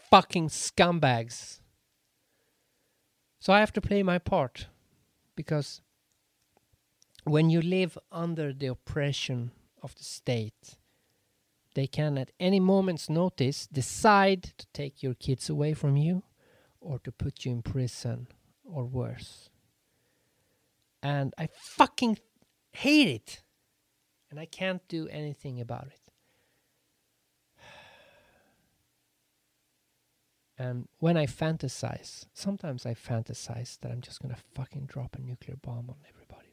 fucking 0.09 0.49
scumbags. 0.49 1.59
So 3.39 3.53
I 3.53 3.59
have 3.59 3.73
to 3.73 3.81
play 3.81 4.01
my 4.01 4.17
part 4.17 4.67
because 5.35 5.81
when 7.23 7.49
you 7.49 7.61
live 7.61 7.97
under 8.11 8.53
the 8.53 8.67
oppression 8.67 9.51
of 9.81 9.95
the 9.95 10.03
state, 10.03 10.77
they 11.73 11.87
can 11.87 12.17
at 12.17 12.31
any 12.39 12.59
moment's 12.59 13.09
notice 13.09 13.67
decide 13.67 14.43
to 14.57 14.65
take 14.73 15.01
your 15.01 15.13
kids 15.13 15.49
away 15.49 15.73
from 15.73 15.95
you 15.95 16.23
or 16.79 16.99
to 16.99 17.11
put 17.11 17.45
you 17.45 17.51
in 17.51 17.61
prison 17.61 18.27
or 18.65 18.83
worse 18.85 19.51
and 21.03 21.33
I 21.37 21.47
fucking 21.53 22.19
hate 22.71 23.07
it. 23.07 23.41
And 24.29 24.39
I 24.39 24.45
can't 24.45 24.87
do 24.87 25.07
anything 25.09 25.59
about 25.59 25.87
it. 25.87 26.00
And 30.61 30.87
when 30.99 31.17
I 31.17 31.25
fantasize, 31.25 32.25
sometimes 32.33 32.85
I 32.85 32.93
fantasize 32.93 33.79
that 33.79 33.91
I'm 33.91 34.01
just 34.01 34.21
gonna 34.21 34.37
fucking 34.53 34.85
drop 34.85 35.15
a 35.15 35.19
nuclear 35.21 35.57
bomb 35.59 35.89
on 35.89 35.95
everybody. 36.11 36.49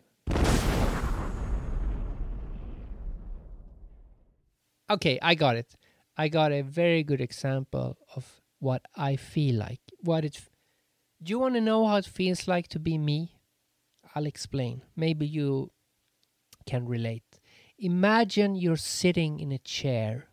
Okay, 4.90 5.18
I 5.20 5.34
got 5.34 5.56
it. 5.56 5.74
I 6.16 6.28
got 6.28 6.52
a 6.52 6.62
very 6.62 7.02
good 7.02 7.20
example 7.20 7.98
of 8.16 8.40
what 8.60 8.80
I 8.96 9.16
feel 9.16 9.56
like. 9.56 9.80
What 10.00 10.24
it. 10.24 10.36
f- 10.36 10.48
Do 11.22 11.30
you 11.30 11.38
want 11.38 11.54
to 11.56 11.60
know 11.60 11.86
how 11.86 11.96
it 11.96 12.06
feels 12.06 12.48
like 12.48 12.68
to 12.68 12.78
be 12.78 12.96
me? 12.96 13.34
I'll 14.14 14.24
explain. 14.26 14.82
Maybe 14.96 15.26
you 15.26 15.70
can 16.64 16.86
relate. 16.86 17.40
Imagine 17.78 18.54
you're 18.56 18.76
sitting 19.00 19.38
in 19.38 19.52
a 19.52 19.58
chair, 19.58 20.28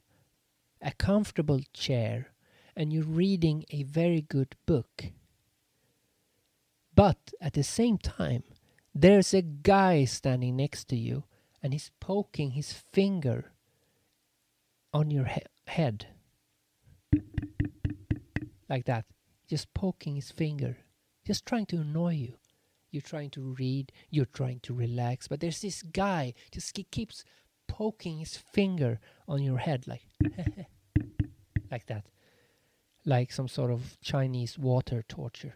a 0.81 0.93
comfortable 0.93 1.59
chair, 1.73 2.31
and 2.75 2.91
you're 2.91 3.03
reading 3.03 3.65
a 3.69 3.83
very 3.83 4.21
good 4.21 4.55
book. 4.65 5.05
But 6.93 7.33
at 7.41 7.53
the 7.53 7.63
same 7.63 7.97
time, 7.97 8.43
there's 8.93 9.33
a 9.33 9.41
guy 9.41 10.05
standing 10.05 10.55
next 10.55 10.87
to 10.89 10.95
you 10.95 11.23
and 11.61 11.73
he's 11.73 11.91
poking 11.99 12.51
his 12.51 12.71
finger 12.71 13.51
on 14.93 15.11
your 15.11 15.25
he- 15.25 15.41
head. 15.67 16.07
Like 18.69 18.85
that. 18.85 19.05
Just 19.47 19.73
poking 19.73 20.15
his 20.15 20.31
finger. 20.31 20.77
Just 21.25 21.45
trying 21.45 21.65
to 21.67 21.77
annoy 21.77 22.13
you 22.13 22.37
you're 22.95 23.01
trying 23.01 23.29
to 23.29 23.41
read, 23.59 23.91
you're 24.09 24.25
trying 24.25 24.61
to 24.61 24.73
relax, 24.73 25.27
but 25.27 25.41
there's 25.41 25.59
this 25.59 25.81
guy 25.81 26.33
just 26.49 26.77
he 26.77 26.85
keeps 26.85 27.25
poking 27.67 28.19
his 28.19 28.37
finger 28.37 29.01
on 29.27 29.43
your 29.43 29.57
head 29.57 29.85
like 29.85 30.07
like 31.71 31.85
that. 31.87 32.05
Like 33.05 33.31
some 33.31 33.47
sort 33.47 33.71
of 33.71 33.99
Chinese 34.01 34.57
water 34.57 35.03
torture. 35.07 35.55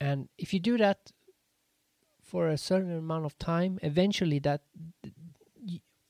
And 0.00 0.28
if 0.38 0.54
you 0.54 0.60
do 0.60 0.78
that 0.78 1.12
for 2.22 2.48
a 2.48 2.56
certain 2.56 2.96
amount 2.96 3.26
of 3.26 3.38
time, 3.38 3.78
eventually 3.82 4.38
that 4.40 4.62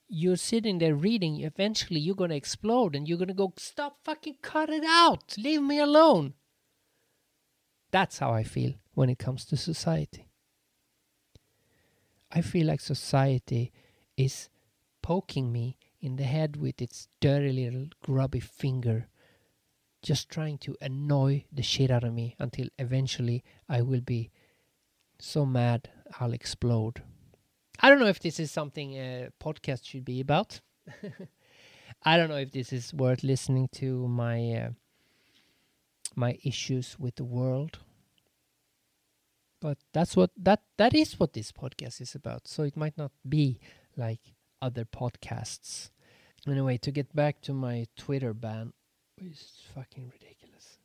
you're 0.09 0.37
sitting 0.37 0.79
there 0.79 0.95
reading, 0.95 1.41
eventually 1.41 2.01
you're 2.01 2.15
going 2.15 2.31
to 2.31 2.37
explode 2.37 2.95
and 2.95 3.09
you're 3.09 3.19
going 3.19 3.29
to 3.29 3.35
go, 3.35 3.53
stop 3.57 3.99
fucking 4.05 4.37
cut 4.43 4.71
it 4.71 4.85
out. 4.85 5.35
Leave 5.37 5.63
me 5.63 5.81
alone. 5.81 6.35
That's 7.91 8.19
how 8.19 8.33
I 8.33 8.43
feel 8.43 8.75
when 8.95 9.11
it 9.11 9.19
comes 9.19 9.45
to 9.47 9.57
society. 9.57 10.29
I 12.31 12.43
feel 12.43 12.67
like 12.67 12.81
society 12.81 13.73
is 14.17 14.51
poking 15.03 15.51
me 15.51 15.79
in 16.01 16.17
the 16.17 16.25
head 16.25 16.57
with 16.57 16.83
its 16.83 17.09
dirty 17.21 17.53
little 17.53 17.87
grubby 18.03 18.41
finger, 18.41 19.09
just 20.03 20.29
trying 20.29 20.59
to 20.59 20.77
annoy 20.81 21.45
the 21.53 21.63
shit 21.63 21.91
out 21.91 22.05
of 22.05 22.13
me 22.13 22.37
until 22.39 22.69
eventually 22.79 23.45
I 23.69 23.83
will 23.83 24.01
be 24.01 24.31
so 25.19 25.45
mad 25.45 25.91
I'll 26.21 26.33
explode. 26.33 27.03
I 27.81 27.91
don't 27.91 28.01
know 28.01 28.07
if 28.07 28.21
this 28.21 28.41
is 28.41 28.51
something 28.51 28.95
a 28.95 29.29
podcast 29.41 29.85
should 29.85 30.05
be 30.05 30.21
about. 30.21 30.61
I 32.03 32.17
don't 32.17 32.29
know 32.29 32.37
if 32.37 32.53
this 32.53 32.73
is 32.73 32.95
worth 32.95 33.23
listening 33.23 33.69
to 33.73 34.07
my 34.09 34.53
uh, 34.53 34.71
my 36.15 36.39
issues 36.43 36.99
with 36.99 37.17
the 37.17 37.25
world 37.25 37.79
but 39.61 39.79
that's 39.93 40.17
what 40.17 40.31
that 40.37 40.63
that 40.77 40.95
is 40.95 41.19
what 41.19 41.33
this 41.33 41.53
podcast 41.53 42.01
is 42.01 42.15
about 42.15 42.47
so 42.47 42.63
it 42.63 42.77
might 42.77 42.97
not 42.97 43.13
be 43.29 43.59
like 43.97 44.21
other 44.61 44.85
podcasts 44.85 45.91
anyway 46.47 46.77
to 46.77 46.91
get 46.91 47.15
back 47.15 47.41
to 47.41 47.53
my 47.53 47.87
twitter 47.97 48.33
ban 48.33 48.73
is 49.21 49.63
fucking 49.75 50.11
ridiculous 50.13 50.79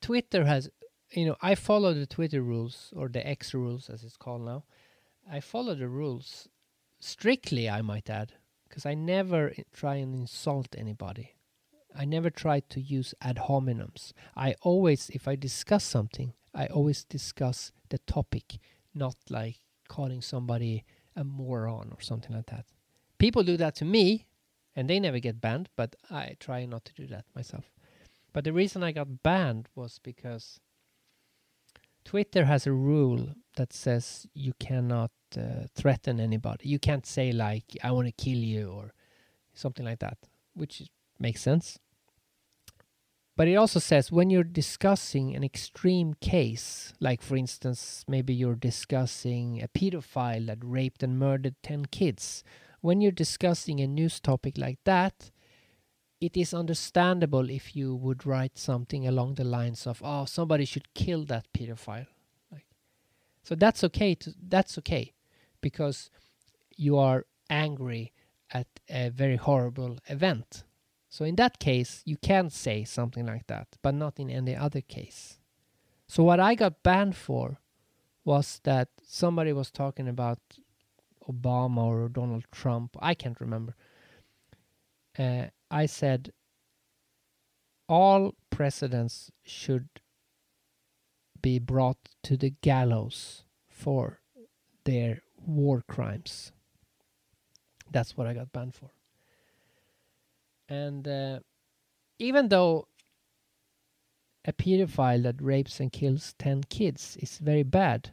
twitter 0.00 0.44
has 0.44 0.68
you 1.10 1.26
know 1.26 1.36
i 1.42 1.54
follow 1.54 1.94
the 1.94 2.06
twitter 2.06 2.42
rules 2.42 2.92
or 2.96 3.08
the 3.08 3.26
x 3.26 3.54
rules 3.54 3.88
as 3.88 4.02
it's 4.04 4.16
called 4.16 4.42
now 4.42 4.64
i 5.30 5.40
follow 5.40 5.74
the 5.74 5.88
rules 5.88 6.48
strictly 6.98 7.68
i 7.68 7.80
might 7.82 8.08
add 8.10 8.32
because 8.68 8.86
i 8.86 8.94
never 8.94 9.52
try 9.72 9.96
and 9.96 10.14
insult 10.14 10.74
anybody 10.76 11.36
I 11.98 12.04
never 12.04 12.30
try 12.30 12.60
to 12.60 12.80
use 12.80 13.14
ad 13.22 13.36
hominems. 13.48 14.12
I 14.36 14.54
always, 14.60 15.10
if 15.10 15.26
I 15.26 15.34
discuss 15.34 15.84
something, 15.84 16.34
I 16.54 16.66
always 16.66 17.04
discuss 17.04 17.72
the 17.88 17.98
topic, 17.98 18.58
not 18.94 19.16
like 19.30 19.60
calling 19.88 20.20
somebody 20.20 20.84
a 21.14 21.24
moron 21.24 21.90
or 21.92 22.00
something 22.02 22.36
like 22.36 22.46
that. 22.46 22.66
People 23.18 23.42
do 23.42 23.56
that 23.56 23.74
to 23.76 23.84
me, 23.84 24.26
and 24.76 24.88
they 24.88 25.00
never 25.00 25.18
get 25.18 25.40
banned. 25.40 25.70
But 25.74 25.96
I 26.10 26.36
try 26.38 26.66
not 26.66 26.84
to 26.84 26.94
do 26.94 27.06
that 27.08 27.24
myself. 27.34 27.64
But 28.32 28.44
the 28.44 28.52
reason 28.52 28.82
I 28.84 28.92
got 28.92 29.22
banned 29.22 29.68
was 29.74 29.98
because 29.98 30.60
Twitter 32.04 32.44
has 32.44 32.66
a 32.66 32.72
rule 32.72 33.30
that 33.56 33.72
says 33.72 34.26
you 34.34 34.52
cannot 34.60 35.10
uh, 35.36 35.66
threaten 35.74 36.20
anybody. 36.20 36.68
You 36.68 36.78
can't 36.78 37.06
say 37.06 37.32
like 37.32 37.64
"I 37.82 37.90
want 37.90 38.06
to 38.06 38.12
kill 38.12 38.38
you" 38.38 38.70
or 38.70 38.92
something 39.54 39.84
like 39.84 40.00
that, 40.00 40.18
which 40.54 40.82
makes 41.18 41.40
sense. 41.40 41.78
But 43.36 43.48
it 43.48 43.56
also 43.56 43.80
says 43.80 44.10
when 44.10 44.30
you're 44.30 44.44
discussing 44.44 45.36
an 45.36 45.44
extreme 45.44 46.14
case, 46.14 46.94
like 47.00 47.20
for 47.20 47.36
instance, 47.36 48.04
maybe 48.08 48.32
you're 48.32 48.54
discussing 48.54 49.62
a 49.62 49.68
pedophile 49.68 50.46
that 50.46 50.58
raped 50.62 51.02
and 51.02 51.18
murdered 51.18 51.56
10 51.62 51.86
kids, 51.86 52.42
when 52.80 53.00
you're 53.00 53.12
discussing 53.12 53.80
a 53.80 53.86
news 53.86 54.20
topic 54.20 54.58
like 54.58 54.78
that, 54.84 55.30
it 56.20 56.36
is 56.36 56.54
understandable 56.54 57.50
if 57.50 57.76
you 57.76 57.94
would 57.94 58.24
write 58.24 58.56
something 58.58 59.06
along 59.06 59.34
the 59.34 59.44
lines 59.44 59.86
of, 59.86 60.02
"Oh, 60.04 60.24
somebody 60.24 60.64
should 60.64 60.94
kill 60.94 61.24
that 61.26 61.52
pedophile." 61.52 62.06
Like, 62.50 62.66
so 63.42 63.54
that's 63.54 63.84
okay. 63.84 64.14
To, 64.14 64.34
that's 64.40 64.78
okay, 64.78 65.12
because 65.60 66.10
you 66.76 66.96
are 66.96 67.26
angry 67.50 68.12
at 68.50 68.66
a 68.88 69.10
very 69.10 69.36
horrible 69.36 69.98
event. 70.08 70.64
So 71.08 71.24
in 71.24 71.36
that 71.36 71.58
case, 71.58 72.02
you 72.04 72.16
can 72.16 72.50
say 72.50 72.84
something 72.84 73.26
like 73.26 73.46
that, 73.46 73.68
but 73.82 73.94
not 73.94 74.18
in 74.18 74.30
any 74.30 74.54
other 74.54 74.80
case. 74.80 75.38
So 76.06 76.22
what 76.22 76.40
I 76.40 76.54
got 76.54 76.82
banned 76.82 77.16
for 77.16 77.58
was 78.24 78.60
that 78.64 78.88
somebody 79.02 79.52
was 79.52 79.70
talking 79.70 80.08
about 80.08 80.38
Obama 81.28 81.84
or 81.84 82.08
Donald 82.08 82.44
Trump. 82.52 82.96
I 83.00 83.14
can't 83.14 83.40
remember. 83.40 83.74
Uh, 85.18 85.46
I 85.70 85.86
said 85.86 86.32
all 87.88 88.34
presidents 88.50 89.30
should 89.44 89.88
be 91.40 91.58
brought 91.58 91.98
to 92.24 92.36
the 92.36 92.54
gallows 92.62 93.44
for 93.68 94.20
their 94.84 95.22
war 95.46 95.82
crimes. 95.88 96.52
That's 97.90 98.16
what 98.16 98.26
I 98.26 98.34
got 98.34 98.52
banned 98.52 98.74
for. 98.74 98.90
And 100.68 101.06
uh, 101.06 101.40
even 102.18 102.48
though 102.48 102.88
a 104.44 104.52
pedophile 104.52 105.22
that 105.22 105.42
rapes 105.42 105.80
and 105.80 105.92
kills 105.92 106.34
10 106.38 106.64
kids 106.64 107.16
is 107.20 107.38
very 107.38 107.62
bad, 107.62 108.10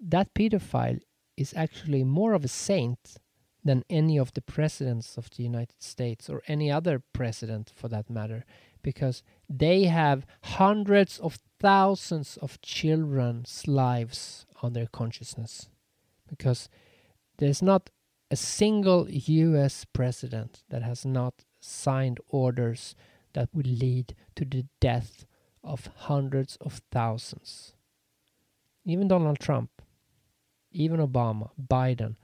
that 0.00 0.32
pedophile 0.34 1.00
is 1.38 1.54
actually 1.56 2.02
more 2.04 2.34
of 2.34 2.44
a 2.44 2.48
saint 2.48 3.16
than 3.64 3.84
any 3.88 4.18
of 4.18 4.32
the 4.34 4.40
presidents 4.40 5.16
of 5.16 5.30
the 5.30 5.42
United 5.42 5.82
States 5.82 6.28
or 6.28 6.42
any 6.48 6.70
other 6.70 7.02
president 7.12 7.72
for 7.74 7.88
that 7.88 8.10
matter, 8.10 8.44
because 8.82 9.22
they 9.48 9.84
have 9.84 10.26
hundreds 10.42 11.18
of 11.18 11.38
thousands 11.60 12.38
of 12.38 12.60
children's 12.62 13.66
lives 13.66 14.46
on 14.62 14.72
their 14.72 14.86
consciousness. 14.86 15.68
Because 16.28 16.68
there's 17.38 17.62
not 17.62 17.90
a 18.30 18.36
single 18.36 19.08
US 19.08 19.84
president 19.84 20.62
that 20.70 20.82
has 20.82 21.04
not 21.04 21.44
signed 21.60 22.18
orders 22.28 22.94
that 23.34 23.48
would 23.52 23.66
lead 23.66 24.14
to 24.36 24.44
the 24.44 24.66
death 24.80 25.24
of 25.62 25.88
hundreds 26.08 26.56
of 26.56 26.80
thousands. 26.90 27.74
Even 28.84 29.08
Donald 29.08 29.38
Trump, 29.38 29.77
even 30.70 31.00
Obama, 31.00 31.50
Biden, 31.60 32.16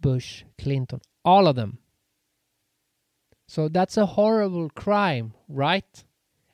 Bush, 0.00 0.44
Clinton, 0.58 1.00
all 1.24 1.46
of 1.46 1.56
them. 1.56 1.78
So 3.46 3.68
that's 3.68 3.96
a 3.96 4.06
horrible 4.06 4.70
crime, 4.70 5.34
right? 5.48 6.04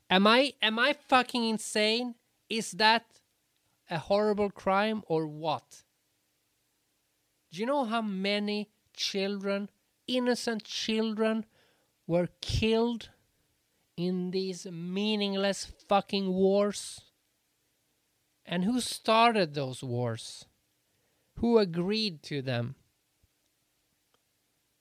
Am 0.09 0.27
I 0.27 0.55
am 0.61 0.79
I 0.79 0.95
fucking 1.09 1.45
insane? 1.49 2.15
Is 2.49 2.73
that 2.73 3.05
a 3.89 3.99
horrible 3.99 4.51
crime 4.51 5.03
or 5.07 5.27
what? 5.27 5.83
Do 7.53 7.61
you 7.61 7.67
know 7.67 7.85
how 7.85 8.03
many 8.03 8.69
children, 8.95 9.69
innocent 10.07 10.65
children, 10.65 11.47
were 12.07 12.29
killed 12.41 13.11
in 13.97 14.31
these 14.31 14.67
meaningless 14.67 15.73
fucking 15.89 16.33
wars? 16.33 17.01
And 18.45 18.65
who 18.65 18.81
started 18.81 19.55
those 19.55 19.83
wars? 19.83 20.45
Who 21.41 21.59
agreed 21.59 22.23
to 22.25 22.43
them? 22.43 22.77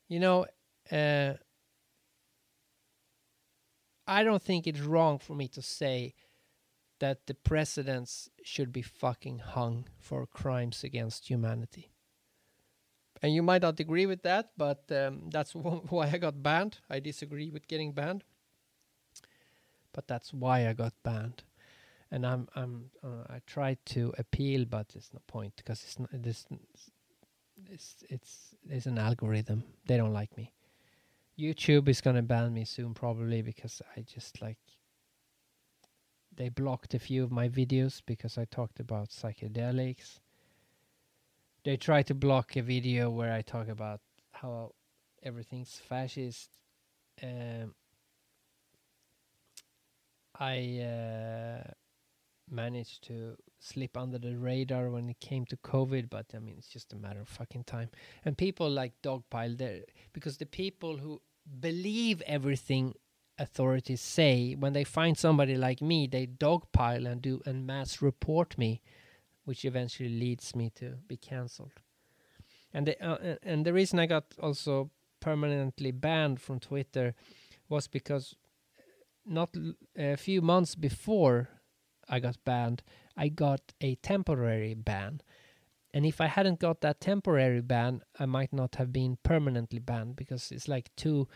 You 0.09 0.19
know, 0.19 0.45
uh, 0.91 1.33
I 4.07 4.23
don't 4.23 4.41
think 4.43 4.67
it's 4.67 4.81
wrong 4.81 5.19
for 5.19 5.35
me 5.35 5.47
to 5.49 5.61
say 5.61 6.15
that 6.99 7.27
the 7.27 7.33
presidents 7.33 8.29
should 8.43 8.73
be 8.73 8.81
fucking 8.81 9.39
hung 9.39 9.87
for 9.99 10.25
crimes 10.27 10.83
against 10.83 11.29
humanity. 11.29 11.91
And 13.21 13.33
you 13.33 13.43
might 13.43 13.61
not 13.61 13.79
agree 13.79 14.05
with 14.05 14.23
that, 14.23 14.51
but 14.57 14.83
um, 14.91 15.29
that's 15.29 15.51
wh- 15.53 15.83
why 15.91 16.07
I 16.07 16.17
got 16.17 16.41
banned. 16.43 16.79
I 16.89 16.99
disagree 16.99 17.49
with 17.49 17.67
getting 17.67 17.93
banned, 17.93 18.23
but 19.93 20.07
that's 20.07 20.33
why 20.33 20.67
I 20.67 20.73
got 20.73 20.93
banned. 21.03 21.43
And 22.11 22.25
I'm 22.25 22.47
I'm 22.55 22.89
uh, 23.03 23.25
I 23.29 23.41
tried 23.45 23.77
to 23.87 24.13
appeal, 24.17 24.65
but 24.65 24.89
there's 24.89 25.11
no 25.13 25.19
point 25.27 25.53
because 25.57 25.83
it's 25.83 25.99
not 25.99 26.09
this. 26.11 26.45
It's 27.71 28.03
it's 28.09 28.55
there's 28.65 28.87
an 28.87 28.97
algorithm. 28.97 29.63
They 29.85 29.97
don't 29.97 30.13
like 30.13 30.35
me. 30.35 30.51
YouTube 31.37 31.87
is 31.87 32.01
gonna 32.01 32.23
ban 32.23 32.53
me 32.53 32.65
soon, 32.65 32.93
probably 32.93 33.41
because 33.41 33.81
I 33.95 34.01
just 34.01 34.41
like. 34.41 34.57
They 36.35 36.49
blocked 36.49 36.93
a 36.93 36.99
few 36.99 37.23
of 37.23 37.31
my 37.31 37.49
videos 37.49 38.01
because 38.05 38.37
I 38.37 38.45
talked 38.45 38.79
about 38.79 39.09
psychedelics. 39.09 40.19
They 41.65 41.75
tried 41.75 42.07
to 42.07 42.13
block 42.15 42.55
a 42.55 42.61
video 42.61 43.09
where 43.09 43.33
I 43.33 43.41
talk 43.41 43.67
about 43.67 43.99
how 44.31 44.73
everything's 45.21 45.75
fascist. 45.75 46.49
Um, 47.21 47.75
I 50.39 50.79
uh, 50.79 51.71
managed 52.51 53.03
to 53.07 53.35
slip 53.59 53.97
under 53.97 54.17
the 54.17 54.37
radar 54.37 54.89
when 54.89 55.09
it 55.09 55.19
came 55.19 55.45
to 55.45 55.57
COVID, 55.57 56.09
but 56.09 56.27
I 56.35 56.39
mean, 56.39 56.55
it's 56.57 56.67
just 56.67 56.93
a 56.93 56.95
matter 56.95 57.21
of 57.21 57.27
fucking 57.27 57.65
time. 57.65 57.89
And 58.25 58.37
people 58.37 58.69
like 58.69 58.93
dogpile 59.03 59.57
there 59.57 59.81
because 60.13 60.37
the 60.37 60.45
people 60.45 60.97
who 60.97 61.21
believe 61.59 62.21
everything 62.25 62.95
authorities 63.37 64.01
say, 64.01 64.55
when 64.59 64.73
they 64.73 64.83
find 64.83 65.17
somebody 65.17 65.55
like 65.55 65.81
me, 65.81 66.07
they 66.07 66.27
dogpile 66.27 67.09
and 67.09 67.21
do 67.21 67.41
and 67.45 67.65
mass 67.65 68.01
report 68.01 68.57
me, 68.57 68.81
which 69.45 69.65
eventually 69.65 70.09
leads 70.09 70.55
me 70.55 70.69
to 70.75 70.97
be 71.07 71.17
cancelled. 71.17 71.71
And 72.73 72.85
the 72.87 73.03
uh, 73.03 73.15
uh, 73.15 73.35
and 73.41 73.65
the 73.65 73.73
reason 73.73 73.99
I 73.99 74.05
got 74.05 74.25
also 74.41 74.91
permanently 75.19 75.91
banned 75.91 76.39
from 76.39 76.59
Twitter 76.59 77.15
was 77.67 77.87
because 77.87 78.35
not 79.25 79.49
l- 79.55 79.73
a 79.97 80.17
few 80.17 80.41
months 80.41 80.75
before 80.75 81.49
I 82.09 82.19
got 82.19 82.43
banned, 82.43 82.83
I 83.15 83.29
got 83.29 83.61
a 83.81 83.95
temporary 83.95 84.73
ban. 84.73 85.21
And 85.93 86.05
if 86.05 86.21
I 86.21 86.27
hadn't 86.27 86.59
got 86.59 86.81
that 86.81 87.01
temporary 87.01 87.61
ban, 87.61 88.01
I 88.19 88.25
might 88.25 88.53
not 88.53 88.75
have 88.75 88.93
been 88.93 89.17
permanently 89.23 89.79
banned 89.79 90.15
because 90.15 90.51
it's 90.51 90.67
like 90.67 90.89
two 90.95 91.27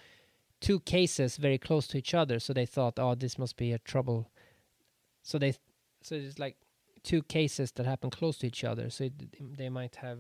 two 0.62 0.80
cases 0.80 1.36
very 1.38 1.58
close 1.58 1.88
to 1.88 1.98
each 1.98 2.14
other. 2.14 2.40
So 2.40 2.54
they 2.54 2.66
thought, 2.66 2.98
oh, 2.98 3.16
this 3.16 3.38
must 3.38 3.58
be 3.58 3.74
a 3.74 3.80
trouble. 3.80 4.32
So 5.22 5.38
they 5.38 5.54
so 6.02 6.16
it's 6.16 6.40
like 6.40 6.58
two 7.04 7.22
cases 7.24 7.72
that 7.74 7.86
happen 7.86 8.10
close 8.10 8.38
to 8.40 8.48
each 8.48 8.64
other. 8.64 8.90
So 8.90 9.06
it, 9.06 9.58
they 9.58 9.70
might 9.70 9.96
have 9.98 10.20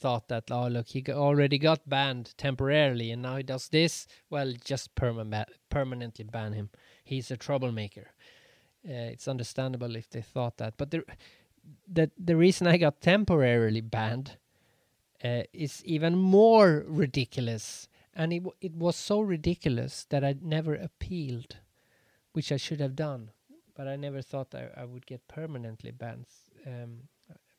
thought 0.00 0.28
that, 0.28 0.44
oh, 0.50 0.68
look, 0.68 0.88
he 0.88 1.04
already 1.08 1.58
got 1.58 1.88
banned 1.88 2.34
temporarily, 2.36 3.10
and 3.10 3.22
now 3.22 3.36
he 3.36 3.42
does 3.42 3.68
this. 3.68 4.06
Well, 4.30 4.54
just 4.64 4.94
perma- 4.94 5.46
permanently 5.68 6.24
ban 6.24 6.52
him. 6.52 6.70
He's 7.04 7.30
a 7.30 7.36
troublemaker. 7.36 8.12
Uh, 8.86 9.10
it's 9.12 9.28
understandable 9.28 9.96
if 9.96 10.08
they 10.10 10.22
thought 10.22 10.56
that, 10.58 10.74
but 10.76 10.90
the 10.90 11.02
the 11.86 12.10
the 12.16 12.36
reason 12.36 12.66
I 12.66 12.76
got 12.76 13.00
temporarily 13.00 13.80
banned 13.80 14.36
uh, 15.24 15.42
is 15.52 15.82
even 15.84 16.16
more 16.16 16.84
ridiculous, 16.86 17.88
and 18.14 18.32
it 18.32 18.42
it 18.60 18.74
was 18.74 18.96
so 18.96 19.20
ridiculous 19.20 20.06
that 20.10 20.24
I 20.24 20.36
never 20.40 20.74
appealed, 20.74 21.56
which 22.32 22.52
I 22.52 22.56
should 22.56 22.80
have 22.80 22.94
done, 22.94 23.30
but 23.74 23.88
I 23.88 23.96
never 23.96 24.22
thought 24.22 24.54
I, 24.54 24.68
I 24.76 24.84
would 24.84 25.06
get 25.06 25.26
permanently 25.28 25.90
banned. 25.90 26.26
Um, 26.66 27.08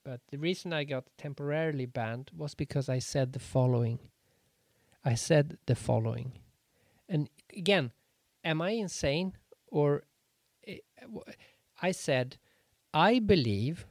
but 0.04 0.22
the 0.30 0.38
reason 0.38 0.74
I 0.74 0.86
got 0.86 1.06
temporarily 1.18 1.86
banned 1.86 2.32
was 2.36 2.56
because 2.56 2.90
I 2.90 3.00
said 3.00 3.34
the 3.34 3.40
following. 3.40 4.00
I 5.04 5.16
said 5.16 5.58
the 5.66 5.76
following, 5.76 6.40
and 7.08 7.30
again, 7.56 7.92
am 8.44 8.62
I 8.62 8.72
insane 8.72 9.34
or? 9.68 10.04
I 11.82 11.92
said, 11.92 12.38
I 12.94 13.20
believe 13.20 13.86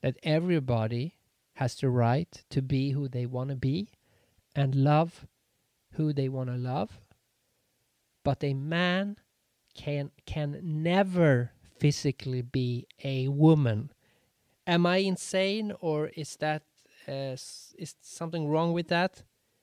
that 0.00 0.16
everybody 0.22 1.16
has 1.54 1.74
the 1.76 1.88
right 1.88 2.44
to 2.50 2.62
be 2.62 2.90
who 2.90 3.08
they 3.08 3.26
want 3.26 3.50
to 3.50 3.56
be 3.56 3.88
and 4.54 4.74
love 4.74 5.26
who 5.92 6.12
they 6.12 6.28
want 6.28 6.50
to 6.50 6.56
love, 6.56 6.98
but 8.24 8.42
a 8.42 8.54
man 8.54 9.16
can 9.74 10.10
can 10.26 10.60
never 10.62 11.52
physically 11.78 12.42
be 12.42 12.86
a 13.02 13.28
woman. 13.28 13.90
Am 14.66 14.86
I 14.86 14.98
insane, 14.98 15.72
or 15.80 16.08
is 16.16 16.36
that 16.36 16.62
uh, 17.06 17.36
is 17.78 17.94
something 18.00 18.48
wrong 18.48 18.72
with 18.72 18.88
that? 18.88 19.22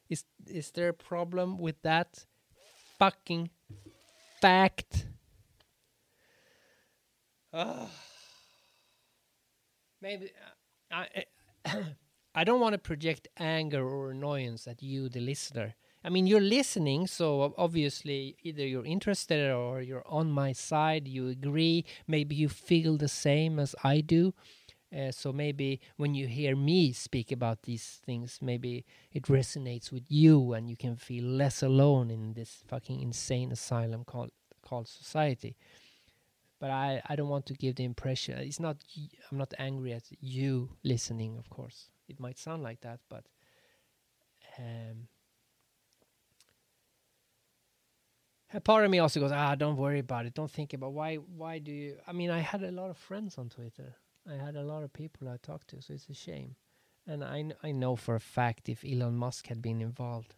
Is 0.10 0.26
is 0.48 0.72
there 0.72 0.90
a 0.90 0.94
problem 0.94 1.58
with 1.58 1.82
that 1.82 2.26
fucking 3.00 3.50
fact? 4.42 5.08
Ah. 7.54 7.90
Maybe 10.02 10.32
uh, 10.92 11.04
I 11.66 11.86
I 12.36 12.44
don't 12.44 12.62
want 12.62 12.74
to 12.74 12.80
project 12.80 13.28
anger 13.38 13.88
or 13.88 14.12
annoyance 14.12 14.68
at 14.68 14.82
you, 14.82 15.10
the 15.10 15.20
listener. 15.20 15.76
I 16.04 16.10
mean, 16.10 16.26
you're 16.26 16.42
listening, 16.42 17.06
so 17.06 17.54
obviously 17.58 18.36
either 18.42 18.66
you're 18.66 18.86
interested 18.86 19.52
or 19.52 19.82
you're 19.82 20.08
on 20.08 20.32
my 20.32 20.52
side. 20.54 21.08
You 21.08 21.28
agree. 21.28 21.86
Maybe 22.08 22.36
you 22.36 22.50
feel 22.50 22.98
the 22.98 23.08
same 23.08 23.60
as 23.60 23.76
I 23.84 24.02
do. 24.02 24.34
Uh, 24.96 25.12
so 25.12 25.32
maybe 25.32 25.80
when 25.98 26.16
you 26.16 26.28
hear 26.28 26.56
me 26.56 26.92
speak 26.94 27.32
about 27.32 27.64
these 27.64 28.02
things, 28.06 28.40
maybe 28.42 28.86
it 29.14 29.24
resonates 29.24 29.92
with 29.92 30.04
you, 30.10 30.54
and 30.54 30.70
you 30.70 30.76
can 30.76 30.96
feel 30.98 31.24
less 31.26 31.64
alone 31.64 32.10
in 32.12 32.34
this 32.34 32.64
fucking 32.68 33.02
insane 33.02 33.52
asylum 33.52 34.04
called 34.04 34.32
called 34.64 34.88
society. 34.88 35.56
But 36.62 36.70
I, 36.70 37.02
I 37.10 37.16
don't 37.16 37.28
want 37.28 37.48
to 37.48 37.56
give 37.56 37.76
the 37.76 37.84
impression. 37.84 38.38
It's 38.38 38.60
not. 38.60 38.78
I'm 39.32 39.40
not 39.40 39.52
angry 39.58 39.94
at 39.94 40.04
you 40.22 40.70
listening. 40.84 41.38
Of 41.40 41.50
course, 41.50 41.90
it 42.08 42.20
might 42.20 42.38
sound 42.38 42.62
like 42.62 42.82
that, 42.82 43.00
but 43.10 43.26
um, 44.60 45.08
a 48.54 48.62
part 48.62 48.86
of 48.86 48.92
me 48.92 49.00
also 49.00 49.20
goes, 49.20 49.32
ah, 49.32 49.56
don't 49.56 49.76
worry 49.76 50.00
about 50.00 50.28
it. 50.28 50.36
Don't 50.36 50.52
think 50.52 50.74
about 50.74 50.94
why. 50.94 51.16
Why 51.16 51.58
do 51.58 51.72
you? 51.72 51.98
I 52.08 52.12
mean, 52.12 52.30
I 52.30 52.40
had 52.40 52.62
a 52.62 52.72
lot 52.72 52.92
of 52.92 52.98
friends 52.98 53.40
on 53.40 53.50
Twitter. 53.50 53.96
I 54.30 54.36
had 54.36 54.56
a 54.56 54.62
lot 54.62 54.84
of 54.84 54.94
people 54.94 55.28
I 55.28 55.38
talked 55.38 55.70
to, 55.70 55.82
so 55.82 55.96
it's 55.96 56.10
a 56.10 56.14
shame. 56.14 56.56
And 57.08 57.24
I 57.24 57.42
kn- 57.42 57.56
I 57.64 57.72
know 57.72 57.96
for 57.96 58.14
a 58.14 58.20
fact 58.20 58.70
if 58.70 58.86
Elon 58.86 59.16
Musk 59.16 59.48
had 59.48 59.64
been 59.64 59.82
involved 59.82 60.36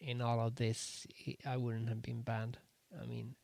in 0.00 0.20
all 0.20 0.40
of 0.40 0.56
this, 0.56 1.06
I 1.46 1.56
wouldn't 1.56 1.88
have 1.88 2.02
been 2.02 2.22
banned. 2.22 2.58
I 3.00 3.06
mean, 3.06 3.36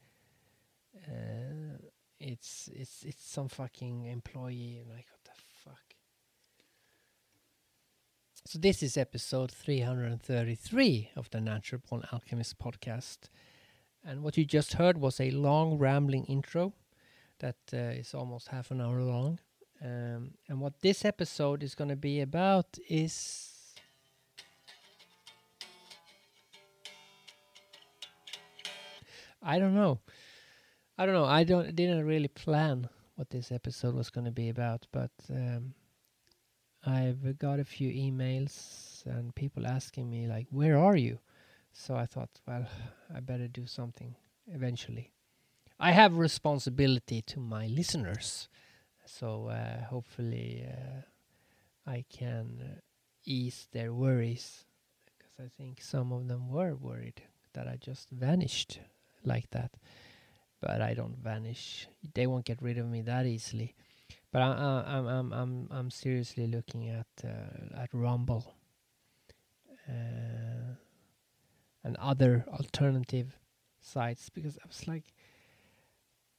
uh, 1.06 1.78
it's 2.18 2.68
it's 2.74 3.02
it's 3.02 3.28
some 3.28 3.48
fucking 3.48 4.06
employee. 4.06 4.82
Like 4.88 5.06
what 5.10 5.24
the 5.24 5.30
fuck? 5.64 5.94
So 8.46 8.58
this 8.58 8.82
is 8.82 8.96
episode 8.96 9.50
333 9.50 11.10
of 11.16 11.30
the 11.30 11.40
Natural 11.40 11.80
Born 11.88 12.04
Alchemist 12.12 12.58
podcast. 12.58 13.28
And 14.04 14.22
what 14.22 14.36
you 14.36 14.44
just 14.44 14.74
heard 14.74 14.98
was 14.98 15.20
a 15.20 15.32
long 15.32 15.78
rambling 15.78 16.24
intro 16.26 16.72
that 17.40 17.56
uh, 17.72 17.98
is 17.98 18.14
almost 18.14 18.48
half 18.48 18.70
an 18.70 18.80
hour 18.80 19.02
long. 19.02 19.40
Um, 19.82 20.34
and 20.48 20.60
what 20.60 20.80
this 20.80 21.04
episode 21.04 21.62
is 21.62 21.74
going 21.74 21.90
to 21.90 21.96
be 21.96 22.20
about 22.20 22.78
is 22.88 23.52
I 29.42 29.58
don't 29.58 29.74
know. 29.74 30.00
I 30.98 31.04
don't 31.04 31.14
know. 31.14 31.24
I 31.26 31.44
don't 31.44 31.74
didn't 31.76 32.06
really 32.06 32.28
plan 32.28 32.88
what 33.16 33.30
this 33.30 33.52
episode 33.52 33.94
was 33.94 34.10
going 34.10 34.24
to 34.24 34.30
be 34.30 34.48
about, 34.48 34.86
but 34.92 35.10
um, 35.30 35.74
I've 36.84 37.38
got 37.38 37.60
a 37.60 37.64
few 37.64 37.90
emails 37.90 39.04
and 39.06 39.34
people 39.34 39.66
asking 39.66 40.08
me 40.10 40.26
like, 40.26 40.46
"Where 40.50 40.78
are 40.78 40.96
you?" 40.96 41.18
So 41.72 41.94
I 41.96 42.06
thought, 42.06 42.40
well, 42.46 42.66
I 43.14 43.20
better 43.20 43.48
do 43.48 43.66
something 43.66 44.14
eventually. 44.46 45.12
I 45.78 45.92
have 45.92 46.16
responsibility 46.16 47.20
to 47.22 47.40
my 47.40 47.66
listeners, 47.66 48.48
so 49.04 49.48
uh, 49.48 49.84
hopefully 49.84 50.64
uh, 50.66 51.02
I 51.90 52.04
can 52.08 52.62
uh, 52.62 52.80
ease 53.26 53.68
their 53.72 53.92
worries 53.92 54.64
because 55.04 55.34
I 55.38 55.48
think 55.48 55.82
some 55.82 56.12
of 56.12 56.28
them 56.28 56.48
were 56.48 56.74
worried 56.74 57.22
that 57.52 57.68
I 57.68 57.76
just 57.76 58.08
vanished 58.10 58.80
like 59.24 59.50
that. 59.50 59.72
But 60.60 60.80
I 60.80 60.94
don't 60.94 61.18
vanish. 61.18 61.86
They 62.14 62.26
won't 62.26 62.44
get 62.44 62.62
rid 62.62 62.78
of 62.78 62.86
me 62.86 63.02
that 63.02 63.26
easily. 63.26 63.74
But 64.32 64.42
I, 64.42 64.52
I, 64.52 64.96
I'm 64.96 65.06
I'm 65.06 65.32
I'm 65.32 65.68
I'm 65.70 65.90
seriously 65.90 66.46
looking 66.46 66.88
at 66.88 67.06
uh, 67.24 67.80
at 67.82 67.88
Rumble 67.92 68.54
uh, 69.88 70.74
and 71.84 71.96
other 71.96 72.44
alternative 72.48 73.38
sites 73.80 74.28
because 74.28 74.58
I 74.62 74.66
was 74.66 74.86
like, 74.88 75.12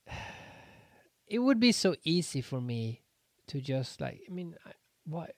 it 1.28 1.40
would 1.40 1.60
be 1.60 1.72
so 1.72 1.96
easy 2.04 2.42
for 2.42 2.62
me 2.62 3.02
to 3.48 3.62
just 3.62 4.02
like. 4.02 4.22
I 4.30 4.34
mean, 4.34 4.56
I, 4.66 4.72
why? 5.06 5.30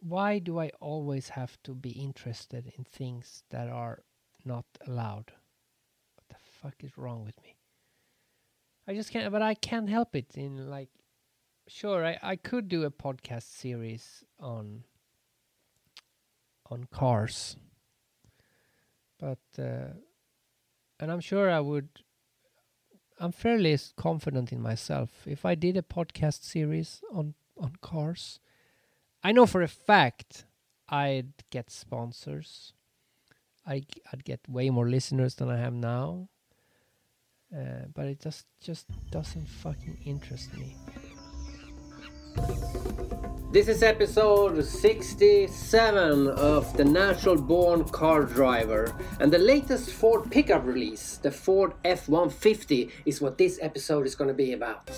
Why 0.00 0.38
do 0.38 0.60
I 0.60 0.70
always 0.78 1.30
have 1.30 1.60
to 1.64 1.74
be 1.74 1.90
interested 1.90 2.72
in 2.78 2.84
things 2.84 3.42
that 3.50 3.68
are 3.68 4.02
not 4.44 4.66
allowed? 4.86 5.32
Fuck 6.66 6.82
is 6.82 6.98
wrong 6.98 7.24
with 7.24 7.40
me? 7.44 7.54
I 8.88 8.94
just 8.94 9.12
can't, 9.12 9.30
but 9.30 9.40
I 9.40 9.54
can't 9.54 9.88
help 9.88 10.16
it. 10.16 10.36
In 10.36 10.68
like, 10.68 10.88
sure, 11.68 12.04
I 12.04 12.18
I 12.20 12.34
could 12.34 12.66
do 12.66 12.82
a 12.82 12.90
podcast 12.90 13.44
series 13.44 14.24
on 14.40 14.82
on 16.68 16.88
cars, 16.90 17.56
but 19.20 19.38
uh, 19.56 19.94
and 20.98 21.12
I'm 21.12 21.20
sure 21.20 21.48
I 21.48 21.60
would. 21.60 21.88
I'm 23.20 23.30
fairly 23.30 23.78
confident 23.96 24.52
in 24.52 24.60
myself. 24.60 25.10
If 25.24 25.44
I 25.44 25.54
did 25.54 25.76
a 25.76 25.82
podcast 25.82 26.42
series 26.42 27.00
on 27.12 27.34
on 27.56 27.76
cars, 27.80 28.40
I 29.22 29.30
know 29.30 29.46
for 29.46 29.62
a 29.62 29.68
fact 29.68 30.46
I'd 30.88 31.32
get 31.50 31.70
sponsors. 31.70 32.72
I 33.64 33.84
I'd 34.12 34.24
get 34.24 34.48
way 34.48 34.68
more 34.70 34.88
listeners 34.88 35.36
than 35.36 35.48
I 35.48 35.58
have 35.58 35.72
now. 35.72 36.28
Uh, 37.54 37.86
but 37.94 38.06
it 38.06 38.20
just 38.20 38.46
just 38.60 38.86
doesn't 39.10 39.48
fucking 39.48 39.98
interest 40.04 40.52
me. 40.54 40.76
This 43.52 43.68
is 43.68 43.82
episode 43.82 44.62
67 44.62 46.28
of 46.28 46.76
the 46.76 46.84
Natural 46.84 47.36
Born 47.36 47.84
Car 47.84 48.24
Driver, 48.24 48.94
and 49.20 49.32
the 49.32 49.38
latest 49.38 49.90
Ford 49.90 50.30
pickup 50.30 50.66
release, 50.66 51.16
the 51.18 51.30
Ford 51.30 51.72
F 51.84 52.08
150, 52.08 52.90
is 53.06 53.22
what 53.22 53.38
this 53.38 53.58
episode 53.62 54.06
is 54.06 54.14
going 54.14 54.28
to 54.28 54.34
be 54.34 54.52
about. 54.52 54.90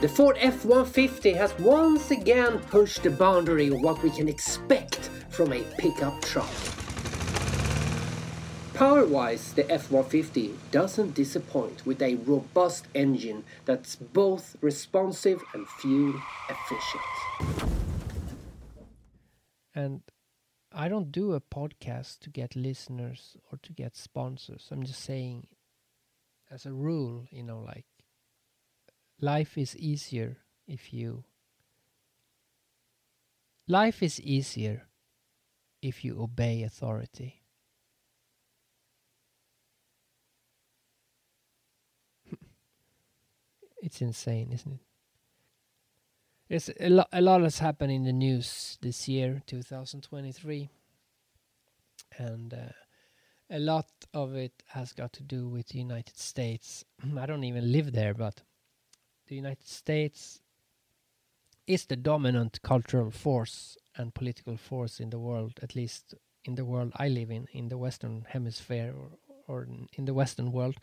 The 0.00 0.08
Ford 0.08 0.36
F 0.40 0.64
150 0.64 1.32
has 1.32 1.56
once 1.58 2.10
again 2.10 2.58
pushed 2.58 3.04
the 3.04 3.10
boundary 3.10 3.68
of 3.68 3.80
what 3.80 4.02
we 4.02 4.10
can 4.10 4.28
expect 4.28 5.08
from 5.30 5.52
a 5.52 5.62
pickup 5.78 6.20
truck. 6.22 6.79
Power 8.80 9.04
wise, 9.04 9.52
the 9.52 9.70
F 9.70 9.90
150 9.90 10.56
doesn't 10.70 11.12
disappoint 11.12 11.84
with 11.84 12.00
a 12.00 12.14
robust 12.14 12.86
engine 12.94 13.44
that's 13.66 13.94
both 13.94 14.56
responsive 14.62 15.42
and 15.52 15.68
fuel 15.68 16.14
efficient. 16.48 17.70
And 19.74 20.00
I 20.72 20.88
don't 20.88 21.12
do 21.12 21.34
a 21.34 21.42
podcast 21.42 22.20
to 22.20 22.30
get 22.30 22.56
listeners 22.56 23.36
or 23.52 23.58
to 23.64 23.74
get 23.74 23.96
sponsors. 23.96 24.68
I'm 24.72 24.84
just 24.84 25.04
saying, 25.04 25.48
as 26.50 26.64
a 26.64 26.72
rule, 26.72 27.26
you 27.30 27.42
know, 27.42 27.60
like 27.60 27.84
life 29.20 29.58
is 29.58 29.76
easier 29.76 30.38
if 30.66 30.94
you. 30.94 31.24
Life 33.68 34.02
is 34.02 34.18
easier 34.22 34.88
if 35.82 36.02
you 36.02 36.22
obey 36.22 36.62
authority. 36.62 37.39
It's 43.82 44.00
insane, 44.00 44.50
isn't 44.52 44.72
it? 44.72 44.80
It's 46.48 46.70
a 46.80 46.88
lot. 46.88 47.08
A 47.12 47.20
lot 47.20 47.42
has 47.42 47.60
happened 47.60 47.92
in 47.92 48.04
the 48.04 48.12
news 48.12 48.76
this 48.80 49.08
year, 49.08 49.42
2023, 49.46 50.68
and 52.18 52.52
uh, 52.52 52.56
a 53.50 53.58
lot 53.58 53.86
of 54.12 54.34
it 54.34 54.62
has 54.68 54.92
got 54.92 55.12
to 55.14 55.22
do 55.22 55.48
with 55.48 55.68
the 55.68 55.78
United 55.78 56.16
States. 56.18 56.84
I 57.18 57.26
don't 57.26 57.44
even 57.44 57.70
live 57.70 57.92
there, 57.92 58.14
but 58.14 58.42
the 59.28 59.36
United 59.36 59.68
States 59.68 60.40
is 61.66 61.86
the 61.86 61.96
dominant 61.96 62.62
cultural 62.62 63.12
force 63.12 63.76
and 63.96 64.12
political 64.12 64.56
force 64.56 64.98
in 64.98 65.10
the 65.10 65.20
world, 65.20 65.60
at 65.62 65.76
least 65.76 66.14
in 66.44 66.56
the 66.56 66.64
world 66.64 66.92
I 66.96 67.08
live 67.08 67.30
in, 67.30 67.46
in 67.52 67.68
the 67.68 67.78
Western 67.78 68.26
Hemisphere 68.28 68.92
or, 68.96 69.10
or 69.46 69.62
in- 69.64 69.88
in 69.92 70.04
the 70.04 70.14
Western 70.14 70.50
world. 70.50 70.76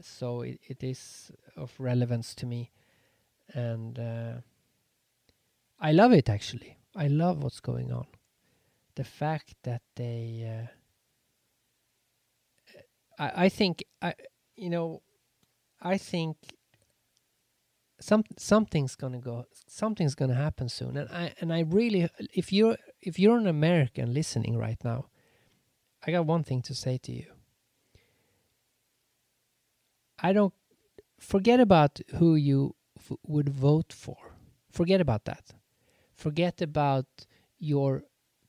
So 0.00 0.42
it, 0.42 0.60
it 0.66 0.82
is 0.82 1.30
of 1.56 1.72
relevance 1.78 2.34
to 2.36 2.46
me, 2.46 2.70
and 3.52 3.98
uh, 3.98 4.32
I 5.80 5.92
love 5.92 6.12
it 6.12 6.28
actually. 6.28 6.78
I 6.96 7.08
love 7.08 7.42
what's 7.42 7.60
going 7.60 7.92
on, 7.92 8.06
the 8.94 9.04
fact 9.04 9.54
that 9.62 9.82
they 9.96 10.68
uh, 13.18 13.22
I, 13.22 13.44
I 13.44 13.48
think 13.48 13.84
I 14.02 14.14
you 14.56 14.70
know 14.70 15.02
I 15.80 15.98
think 15.98 16.36
some 18.00 18.24
something's 18.38 18.96
gonna 18.96 19.20
go 19.20 19.46
something's 19.68 20.14
gonna 20.14 20.34
happen 20.34 20.68
soon. 20.68 20.96
And 20.96 21.08
I 21.10 21.34
and 21.40 21.52
I 21.52 21.60
really 21.60 22.08
if 22.34 22.52
you're 22.52 22.76
if 23.00 23.18
you're 23.18 23.38
an 23.38 23.46
American 23.46 24.12
listening 24.12 24.56
right 24.58 24.82
now 24.84 25.06
I 26.06 26.10
got 26.10 26.26
one 26.26 26.44
thing 26.44 26.62
to 26.62 26.74
say 26.74 26.98
to 26.98 27.12
you 27.12 27.33
I 30.24 30.32
don't 30.32 30.54
forget 31.20 31.60
about 31.60 32.00
who 32.16 32.34
you 32.34 32.74
f- 32.98 33.18
would 33.26 33.48
vote 33.48 33.92
for 33.92 34.16
forget 34.70 35.00
about 35.00 35.24
that 35.26 35.52
forget 36.14 36.60
about 36.62 37.06
your 37.58 38.04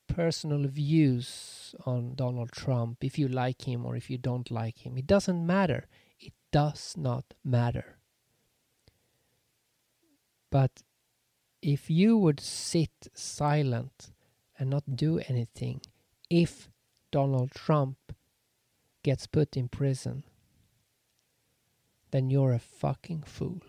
personal 0.06 0.66
views 0.66 1.74
on 1.84 2.14
Donald 2.14 2.52
Trump, 2.52 3.04
if 3.04 3.18
you 3.18 3.28
like 3.28 3.66
him 3.66 3.84
or 3.84 3.96
if 3.96 4.08
you 4.10 4.18
don't 4.18 4.50
like 4.50 4.86
him. 4.86 4.96
It 4.96 5.06
doesn't 5.06 5.46
matter. 5.46 5.86
It 6.18 6.32
does 6.52 6.94
not 6.96 7.34
matter. 7.44 7.96
But 10.50 10.82
if 11.60 11.90
you 11.90 12.16
would 12.16 12.40
sit 12.40 13.08
silent 13.14 14.12
and 14.58 14.70
not 14.70 14.96
do 14.96 15.20
anything, 15.28 15.80
if 16.30 16.70
Donald 17.10 17.50
Trump 17.50 17.98
gets 19.02 19.26
put 19.26 19.56
in 19.56 19.68
prison, 19.68 20.22
then 22.10 22.30
you're 22.30 22.52
a 22.52 22.58
fucking 22.58 23.22
fool. 23.22 23.62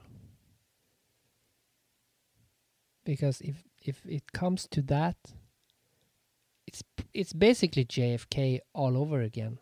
Because 3.03 3.41
if 3.41 3.63
if 3.81 4.05
it 4.05 4.31
comes 4.33 4.67
to 4.67 4.81
that, 4.83 5.17
it's 6.65 6.83
it's 7.13 7.33
basically 7.33 7.85
JFK 7.85 8.59
all 8.73 8.97
over 8.97 9.21
again. 9.21 9.59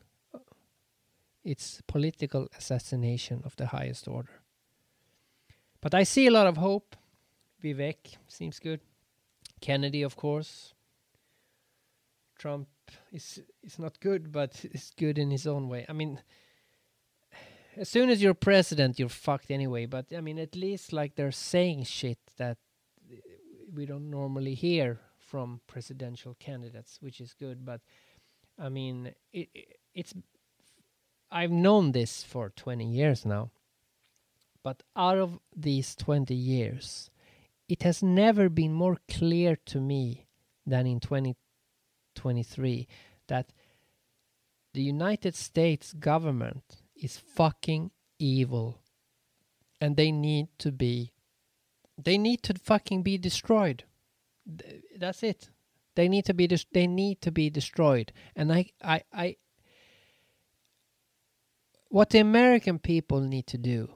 It's 1.43 1.81
political 1.87 2.47
assassination 2.57 3.43
of 3.45 3.55
the 3.55 3.67
highest 3.67 4.07
order. 4.07 4.41
But 5.79 5.93
I 5.93 6.03
see 6.03 6.25
a 6.25 6.31
lot 6.31 6.47
of 6.47 6.57
hope. 6.57 6.95
Vivek 7.63 8.17
seems 8.27 8.59
good. 8.59 8.79
Kennedy, 9.61 10.01
of 10.01 10.15
course. 10.15 10.73
Trump 12.39 12.67
is 13.11 13.41
is 13.63 13.77
not 13.77 13.99
good, 13.99 14.31
but 14.31 14.65
is 14.71 14.91
good 14.97 15.17
in 15.19 15.29
his 15.29 15.45
own 15.45 15.69
way. 15.69 15.85
I 15.87 15.93
mean, 15.93 16.19
as 17.77 17.89
soon 17.89 18.09
as 18.09 18.21
you're 18.21 18.33
president, 18.33 18.99
you're 18.99 19.09
fucked 19.09 19.51
anyway. 19.51 19.85
But 19.85 20.07
I 20.15 20.21
mean, 20.21 20.39
at 20.39 20.55
least 20.55 20.93
like 20.93 21.15
they're 21.15 21.31
saying 21.31 21.83
shit 21.83 22.19
that 22.37 22.57
we 23.73 23.85
don't 23.85 24.09
normally 24.09 24.53
hear 24.53 24.99
from 25.19 25.61
presidential 25.67 26.35
candidates, 26.39 26.97
which 27.01 27.19
is 27.19 27.33
good. 27.33 27.65
But 27.65 27.81
I 28.59 28.69
mean, 28.69 29.13
it, 29.33 29.49
it, 29.53 29.77
it's 29.93 30.13
I've 31.31 31.51
known 31.51 31.91
this 31.91 32.23
for 32.23 32.49
20 32.49 32.85
years 32.85 33.25
now. 33.25 33.51
But 34.63 34.83
out 34.95 35.17
of 35.17 35.39
these 35.55 35.95
20 35.95 36.33
years, 36.33 37.11
it 37.67 37.83
has 37.83 38.01
never 38.01 38.49
been 38.49 38.73
more 38.73 38.97
clear 39.09 39.57
to 39.67 39.79
me 39.79 40.25
than 40.65 40.87
in 40.87 40.99
2023 40.99 42.87
that 43.27 43.53
the 44.73 44.81
United 44.81 45.35
States 45.35 45.93
government 45.93 46.81
is 46.95 47.17
fucking 47.17 47.91
evil. 48.19 48.79
And 49.81 49.97
they 49.97 50.11
need 50.11 50.47
to 50.59 50.71
be 50.71 51.11
they 51.97 52.17
need 52.17 52.43
to 52.43 52.53
fucking 52.53 53.03
be 53.03 53.17
destroyed. 53.17 53.85
Th- 54.45 54.81
that's 54.97 55.23
it. 55.23 55.49
They 55.95 56.09
need 56.09 56.25
to 56.25 56.33
be 56.33 56.47
they 56.71 56.87
need 56.87 57.21
to 57.21 57.31
be 57.31 57.49
destroyed. 57.49 58.11
And 58.35 58.51
i 58.51 58.65
i 58.83 59.01
i 59.13 59.35
what 61.89 62.09
the 62.09 62.19
american 62.19 62.79
people 62.79 63.21
need 63.21 63.47
to 63.47 63.57
do 63.57 63.89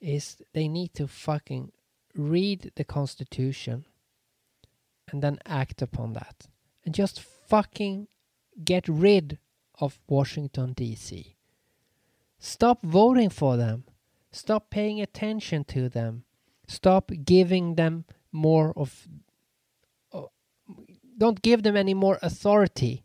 is 0.00 0.36
they 0.52 0.68
need 0.68 0.94
to 0.94 1.06
fucking 1.06 1.72
read 2.14 2.72
the 2.76 2.84
constitution 2.84 3.84
and 5.10 5.22
then 5.22 5.38
act 5.44 5.82
upon 5.82 6.12
that. 6.14 6.46
And 6.84 6.94
just 6.94 7.20
fucking 7.20 8.08
get 8.64 8.86
rid 8.88 9.38
of 9.80 9.98
washington 10.08 10.72
d.c 10.72 11.34
stop 12.44 12.82
voting 12.82 13.30
for 13.30 13.56
them. 13.56 13.84
Stop 14.30 14.70
paying 14.70 15.00
attention 15.00 15.64
to 15.64 15.88
them. 15.88 16.24
Stop 16.66 17.10
giving 17.24 17.74
them 17.76 18.04
more 18.32 18.72
of 18.76 19.08
uh, 20.12 20.22
don't 21.16 21.40
give 21.42 21.62
them 21.62 21.76
any 21.76 21.94
more 21.94 22.18
authority. 22.20 23.04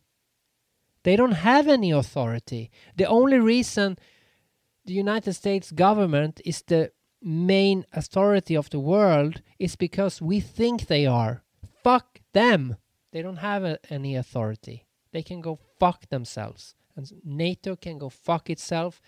They 1.04 1.16
don't 1.16 1.44
have 1.52 1.68
any 1.68 1.92
authority. 1.92 2.72
The 2.96 3.06
only 3.06 3.40
reason 3.40 3.98
the 4.86 4.94
united 4.94 5.34
states 5.34 5.72
government 5.72 6.42
is 6.44 6.62
the 6.64 6.92
main 7.22 7.86
authority 7.94 8.56
of 8.56 8.70
the 8.70 8.80
world 8.80 9.42
is 9.60 9.76
because 9.76 10.22
we 10.22 10.40
think 10.40 10.88
they 10.88 11.06
are. 11.06 11.44
Fuck 11.84 12.20
them. 12.34 12.76
They 13.12 13.22
don't 13.22 13.38
have 13.38 13.64
a, 13.64 13.80
any 13.90 14.16
authority. 14.16 14.86
They 15.12 15.24
can 15.24 15.42
go 15.42 15.60
fuck 15.80 16.10
themselves. 16.10 16.76
And 16.96 17.12
nato 17.24 17.76
can 17.76 17.98
go 17.98 18.10
fuck 18.10 18.50
itself 18.50 19.02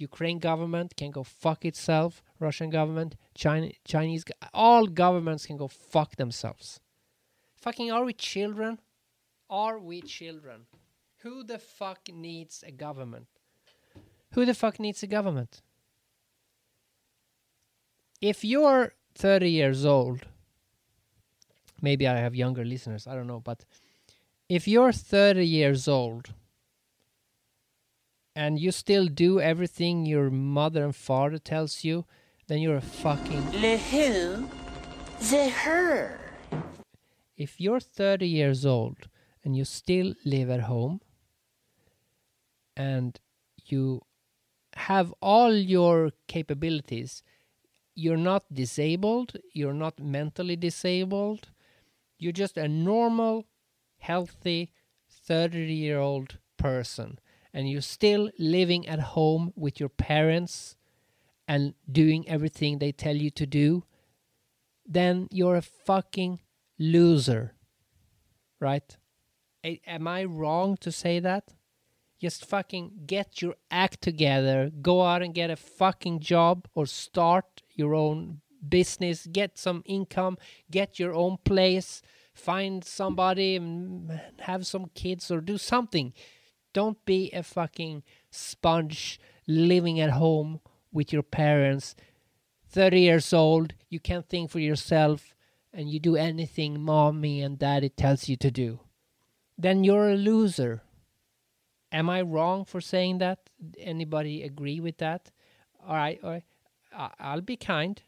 Ukraine 0.00 0.38
government 0.38 0.96
can 0.96 1.10
go 1.10 1.22
fuck 1.22 1.64
itself. 1.64 2.22
Russian 2.38 2.70
government, 2.70 3.16
China, 3.34 3.70
Chinese, 3.84 4.24
all 4.54 4.86
governments 4.86 5.46
can 5.46 5.56
go 5.56 5.68
fuck 5.68 6.16
themselves. 6.16 6.80
Fucking, 7.56 7.92
are 7.92 8.04
we 8.04 8.14
children? 8.14 8.78
Are 9.50 9.78
we 9.78 10.00
children? 10.00 10.66
Who 11.18 11.44
the 11.44 11.58
fuck 11.58 12.08
needs 12.12 12.64
a 12.66 12.70
government? 12.70 13.26
Who 14.32 14.46
the 14.46 14.54
fuck 14.54 14.80
needs 14.80 15.02
a 15.02 15.06
government? 15.06 15.60
If 18.20 18.44
you're 18.44 18.94
30 19.14 19.50
years 19.50 19.84
old, 19.84 20.26
maybe 21.82 22.06
I 22.06 22.16
have 22.16 22.34
younger 22.34 22.64
listeners, 22.64 23.06
I 23.06 23.14
don't 23.14 23.26
know, 23.26 23.40
but 23.40 23.64
if 24.48 24.66
you're 24.66 24.92
30 24.92 25.46
years 25.46 25.88
old 25.88 26.32
and 28.34 28.58
you 28.58 28.70
still 28.72 29.06
do 29.06 29.40
everything 29.40 30.06
your 30.06 30.30
mother 30.30 30.84
and 30.84 30.94
father 30.96 31.38
tells 31.38 31.84
you, 31.84 32.04
then 32.46 32.60
you're 32.60 32.76
a 32.76 32.80
fucking 32.80 33.52
Le 33.60 33.76
who? 33.76 34.48
The 35.20 35.50
her. 35.50 36.18
if 37.36 37.60
you're 37.60 37.80
30 37.80 38.26
years 38.26 38.64
old 38.64 39.08
and 39.44 39.56
you 39.56 39.64
still 39.64 40.14
live 40.24 40.50
at 40.50 40.60
home 40.62 41.00
and 42.76 43.18
you 43.66 44.02
have 44.74 45.12
all 45.20 45.54
your 45.54 46.10
capabilities, 46.26 47.22
you're 47.94 48.16
not 48.16 48.44
disabled, 48.52 49.36
you're 49.52 49.74
not 49.74 49.98
mentally 50.00 50.56
disabled, 50.56 51.48
you're 52.18 52.32
just 52.32 52.56
a 52.56 52.68
normal, 52.68 53.46
healthy 53.98 54.72
30 55.26 55.58
year 55.72 55.98
old 55.98 56.38
person, 56.56 57.18
and 57.52 57.68
you're 57.68 57.80
still 57.80 58.30
living 58.38 58.86
at 58.86 59.00
home 59.00 59.52
with 59.56 59.80
your 59.80 59.88
parents 59.88 60.76
and 61.48 61.74
doing 61.90 62.28
everything 62.28 62.78
they 62.78 62.92
tell 62.92 63.16
you 63.16 63.30
to 63.30 63.46
do, 63.46 63.84
then 64.86 65.26
you're 65.30 65.56
a 65.56 65.62
fucking 65.62 66.40
loser. 66.78 67.54
Right? 68.60 68.96
A- 69.64 69.80
am 69.86 70.06
I 70.06 70.24
wrong 70.24 70.76
to 70.78 70.92
say 70.92 71.18
that? 71.20 71.54
Just 72.20 72.44
fucking 72.44 73.04
get 73.06 73.40
your 73.40 73.54
act 73.70 74.02
together, 74.02 74.70
go 74.82 75.02
out 75.02 75.22
and 75.22 75.34
get 75.34 75.50
a 75.50 75.56
fucking 75.56 76.20
job 76.20 76.68
or 76.74 76.84
start 76.86 77.62
your 77.74 77.94
own 77.94 78.42
business, 78.68 79.26
get 79.26 79.58
some 79.58 79.82
income, 79.86 80.36
get 80.70 80.98
your 80.98 81.14
own 81.14 81.38
place, 81.44 82.02
find 82.34 82.84
somebody 82.84 83.56
and 83.56 84.20
have 84.40 84.66
some 84.66 84.90
kids 84.94 85.30
or 85.30 85.40
do 85.40 85.56
something. 85.58 86.12
Don't 86.72 87.04
be 87.04 87.30
a 87.32 87.42
fucking 87.42 88.02
sponge 88.30 89.20
living 89.46 89.98
at 90.00 90.10
home 90.10 90.60
with 90.92 91.12
your 91.12 91.22
parents 91.22 91.94
30 92.70 93.00
years 93.00 93.32
old, 93.32 93.74
you 93.88 93.98
can't 93.98 94.28
think 94.28 94.50
for 94.50 94.60
yourself, 94.60 95.34
and 95.72 95.90
you 95.90 95.98
do 95.98 96.16
anything 96.16 96.80
mommy 96.80 97.42
and 97.42 97.58
daddy 97.58 97.88
tells 97.88 98.28
you 98.28 98.36
to 98.36 98.50
do, 98.50 98.80
then 99.58 99.82
you're 99.82 100.10
a 100.10 100.16
loser. 100.16 100.82
Am 101.92 102.08
I 102.08 102.22
wrong 102.22 102.64
for 102.64 102.80
saying 102.80 103.18
that? 103.18 103.50
Anybody 103.78 104.44
agree 104.44 104.78
with 104.78 104.98
that? 104.98 105.32
All 105.84 105.96
right, 105.96 106.20
all 106.22 106.30
right. 106.30 106.44
I'll 107.18 107.40
be 107.40 107.56
kind. 107.56 108.00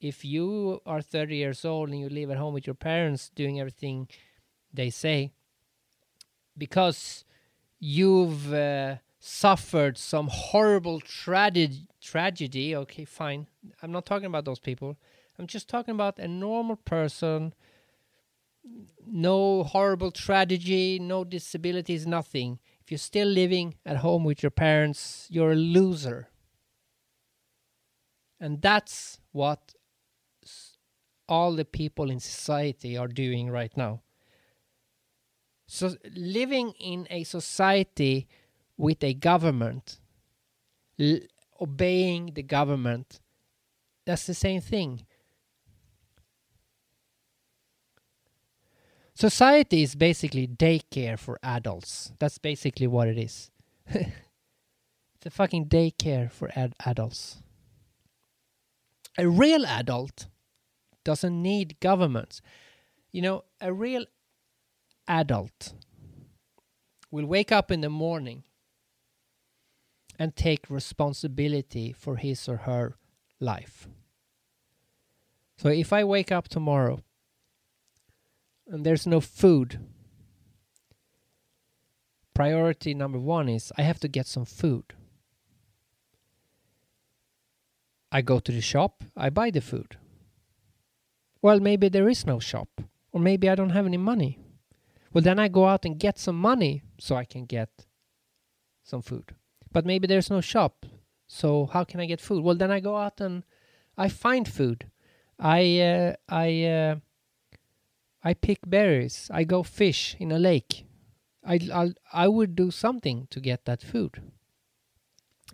If 0.00 0.24
you 0.24 0.80
are 0.86 1.02
30 1.02 1.36
years 1.36 1.64
old 1.64 1.90
and 1.90 1.98
you 1.98 2.08
live 2.08 2.30
at 2.30 2.38
home 2.38 2.54
with 2.54 2.66
your 2.66 2.74
parents 2.74 3.30
doing 3.34 3.60
everything 3.60 4.08
they 4.72 4.90
say, 4.90 5.32
because 6.56 7.24
you've 7.78 8.52
uh, 8.52 8.96
suffered 9.18 9.98
some 9.98 10.28
horrible 10.30 11.00
tragedy 11.00 11.86
tragedy 12.00 12.76
okay 12.76 13.04
fine 13.04 13.46
i'm 13.82 13.90
not 13.90 14.06
talking 14.06 14.26
about 14.26 14.44
those 14.44 14.60
people 14.60 14.96
i'm 15.38 15.46
just 15.46 15.68
talking 15.68 15.94
about 15.94 16.18
a 16.18 16.28
normal 16.28 16.76
person 16.76 17.52
no 19.06 19.62
horrible 19.62 20.10
tragedy, 20.10 20.98
no 20.98 21.24
disabilities, 21.24 22.06
nothing. 22.06 22.58
If 22.80 22.90
you're 22.90 22.98
still 22.98 23.28
living 23.28 23.74
at 23.84 23.98
home 23.98 24.24
with 24.24 24.42
your 24.42 24.50
parents, 24.50 25.26
you're 25.30 25.52
a 25.52 25.56
loser. 25.56 26.28
And 28.40 28.60
that's 28.60 29.20
what 29.32 29.74
all 31.28 31.52
the 31.52 31.64
people 31.64 32.10
in 32.10 32.20
society 32.20 32.96
are 32.96 33.08
doing 33.08 33.50
right 33.50 33.74
now. 33.76 34.02
So, 35.66 35.96
living 36.14 36.72
in 36.78 37.06
a 37.10 37.24
society 37.24 38.28
with 38.76 39.02
a 39.02 39.14
government, 39.14 39.98
l- 40.98 41.20
obeying 41.60 42.34
the 42.34 42.42
government, 42.42 43.20
that's 44.04 44.26
the 44.26 44.34
same 44.34 44.60
thing. 44.60 45.02
Society 49.14 49.82
is 49.82 49.94
basically 49.94 50.46
daycare 50.46 51.18
for 51.18 51.38
adults. 51.42 52.12
That's 52.18 52.38
basically 52.38 52.86
what 52.86 53.08
it 53.08 53.18
is. 53.18 53.50
it's 53.88 54.12
a 55.24 55.30
fucking 55.30 55.66
daycare 55.66 56.30
for 56.30 56.50
ad- 56.54 56.74
adults. 56.84 57.38
A 59.18 59.26
real 59.26 59.64
adult 59.64 60.26
doesn't 61.02 61.42
need 61.42 61.80
governments. 61.80 62.42
You 63.10 63.22
know, 63.22 63.44
a 63.60 63.72
real 63.72 64.04
adult 65.08 65.74
will 67.10 67.26
wake 67.26 67.52
up 67.52 67.70
in 67.70 67.80
the 67.80 67.90
morning 67.90 68.44
and 70.18 70.34
take 70.34 70.70
responsibility 70.70 71.92
for 71.92 72.16
his 72.16 72.48
or 72.48 72.58
her 72.58 72.96
life. 73.40 73.88
So 75.58 75.68
if 75.68 75.92
I 75.92 76.04
wake 76.04 76.32
up 76.32 76.48
tomorrow 76.48 77.00
and 78.66 78.84
there's 78.84 79.06
no 79.06 79.20
food, 79.20 79.80
priority 82.34 82.94
number 82.94 83.18
one 83.18 83.48
is 83.48 83.72
I 83.78 83.82
have 83.82 84.00
to 84.00 84.08
get 84.08 84.26
some 84.26 84.44
food. 84.44 84.94
I 88.12 88.22
go 88.22 88.38
to 88.38 88.52
the 88.52 88.60
shop, 88.60 89.04
I 89.16 89.30
buy 89.30 89.50
the 89.50 89.60
food. 89.60 89.96
Well, 91.42 91.60
maybe 91.60 91.88
there 91.88 92.08
is 92.08 92.26
no 92.26 92.38
shop, 92.38 92.68
or 93.12 93.20
maybe 93.20 93.48
I 93.48 93.54
don't 93.54 93.70
have 93.70 93.86
any 93.86 93.98
money. 93.98 94.38
Well, 95.16 95.22
then 95.22 95.38
I 95.38 95.48
go 95.48 95.64
out 95.64 95.86
and 95.86 95.98
get 95.98 96.18
some 96.18 96.36
money 96.36 96.82
so 96.98 97.16
I 97.16 97.24
can 97.24 97.46
get 97.46 97.86
some 98.84 99.00
food. 99.00 99.34
But 99.72 99.86
maybe 99.86 100.06
there's 100.06 100.28
no 100.28 100.42
shop, 100.42 100.84
so 101.26 101.70
how 101.72 101.84
can 101.84 102.00
I 102.00 102.04
get 102.04 102.20
food? 102.20 102.44
Well, 102.44 102.54
then 102.54 102.70
I 102.70 102.80
go 102.80 102.98
out 102.98 103.18
and 103.22 103.42
I 103.96 104.10
find 104.10 104.46
food. 104.46 104.90
I 105.38 105.80
uh, 105.80 106.16
I 106.28 106.64
uh, 106.64 106.96
I 108.22 108.34
pick 108.34 108.58
berries. 108.66 109.30
I 109.32 109.44
go 109.44 109.62
fish 109.62 110.16
in 110.20 110.32
a 110.32 110.38
lake. 110.38 110.84
I 111.42 111.60
I'll, 111.72 111.94
I 112.12 112.28
would 112.28 112.54
do 112.54 112.70
something 112.70 113.26
to 113.30 113.40
get 113.40 113.64
that 113.64 113.80
food. 113.80 114.20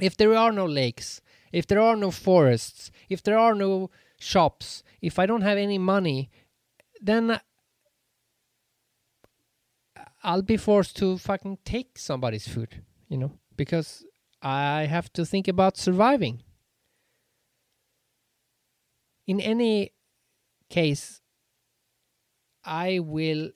If 0.00 0.16
there 0.16 0.34
are 0.34 0.50
no 0.50 0.66
lakes, 0.66 1.20
if 1.52 1.68
there 1.68 1.80
are 1.80 1.94
no 1.94 2.10
forests, 2.10 2.90
if 3.08 3.22
there 3.22 3.38
are 3.38 3.54
no 3.54 3.90
shops, 4.18 4.82
if 5.00 5.20
I 5.20 5.26
don't 5.26 5.42
have 5.42 5.56
any 5.56 5.78
money, 5.78 6.32
then 7.00 7.38
I'll 10.22 10.42
be 10.42 10.56
forced 10.56 10.96
to 10.98 11.18
fucking 11.18 11.58
take 11.64 11.98
somebody's 11.98 12.46
food, 12.46 12.82
you 13.08 13.16
know, 13.16 13.32
because 13.56 14.04
I 14.40 14.86
have 14.86 15.12
to 15.14 15.24
think 15.24 15.48
about 15.48 15.76
surviving. 15.76 16.42
In 19.26 19.40
any 19.40 19.92
case, 20.68 21.20
I 22.64 23.00
will 23.00 23.50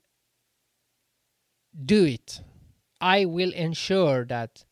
do 1.85 2.05
it. 2.05 2.41
I 3.01 3.25
will 3.25 3.53
ensure 3.53 4.25
that 4.25 4.65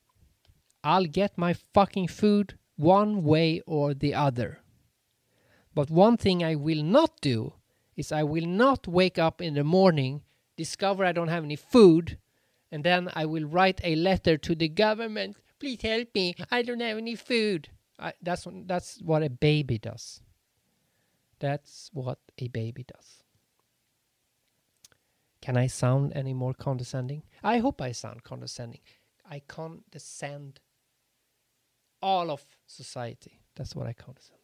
I'll 0.82 1.06
get 1.06 1.38
my 1.38 1.54
fucking 1.74 2.08
food 2.08 2.58
one 2.76 3.22
way 3.22 3.60
or 3.66 3.94
the 3.94 4.14
other. 4.14 4.60
But 5.74 5.90
one 5.90 6.16
thing 6.16 6.42
I 6.42 6.54
will 6.54 6.82
not 6.82 7.20
do 7.20 7.54
is 7.96 8.12
I 8.12 8.22
will 8.22 8.46
not 8.46 8.88
wake 8.88 9.18
up 9.18 9.40
in 9.40 9.54
the 9.54 9.64
morning, 9.64 10.22
discover 10.56 11.04
I 11.04 11.12
don't 11.12 11.28
have 11.28 11.44
any 11.44 11.56
food, 11.56 12.18
and 12.70 12.84
then 12.84 13.10
I 13.14 13.26
will 13.26 13.44
write 13.44 13.80
a 13.84 13.94
letter 13.94 14.36
to 14.38 14.54
the 14.54 14.68
government. 14.68 15.36
Please 15.58 15.82
help 15.82 16.08
me. 16.14 16.34
I 16.50 16.62
don't 16.62 16.80
have 16.80 16.98
any 16.98 17.14
food. 17.14 17.68
I, 17.98 18.12
that's 18.22 18.46
that's 18.66 19.00
what 19.02 19.22
a 19.22 19.30
baby 19.30 19.78
does. 19.78 20.20
That's 21.38 21.90
what 21.92 22.18
a 22.38 22.48
baby 22.48 22.84
does. 22.84 23.22
Can 25.40 25.56
I 25.56 25.66
sound 25.66 26.12
any 26.14 26.32
more 26.32 26.54
condescending? 26.54 27.22
I 27.42 27.58
hope 27.58 27.82
I 27.82 27.92
sound 27.92 28.24
condescending. 28.24 28.80
I 29.30 29.42
condescend 29.46 30.60
all 32.00 32.30
of 32.30 32.42
society. 32.66 33.40
That's 33.54 33.76
what 33.76 33.86
I 33.86 33.92
condescend. 33.92 34.43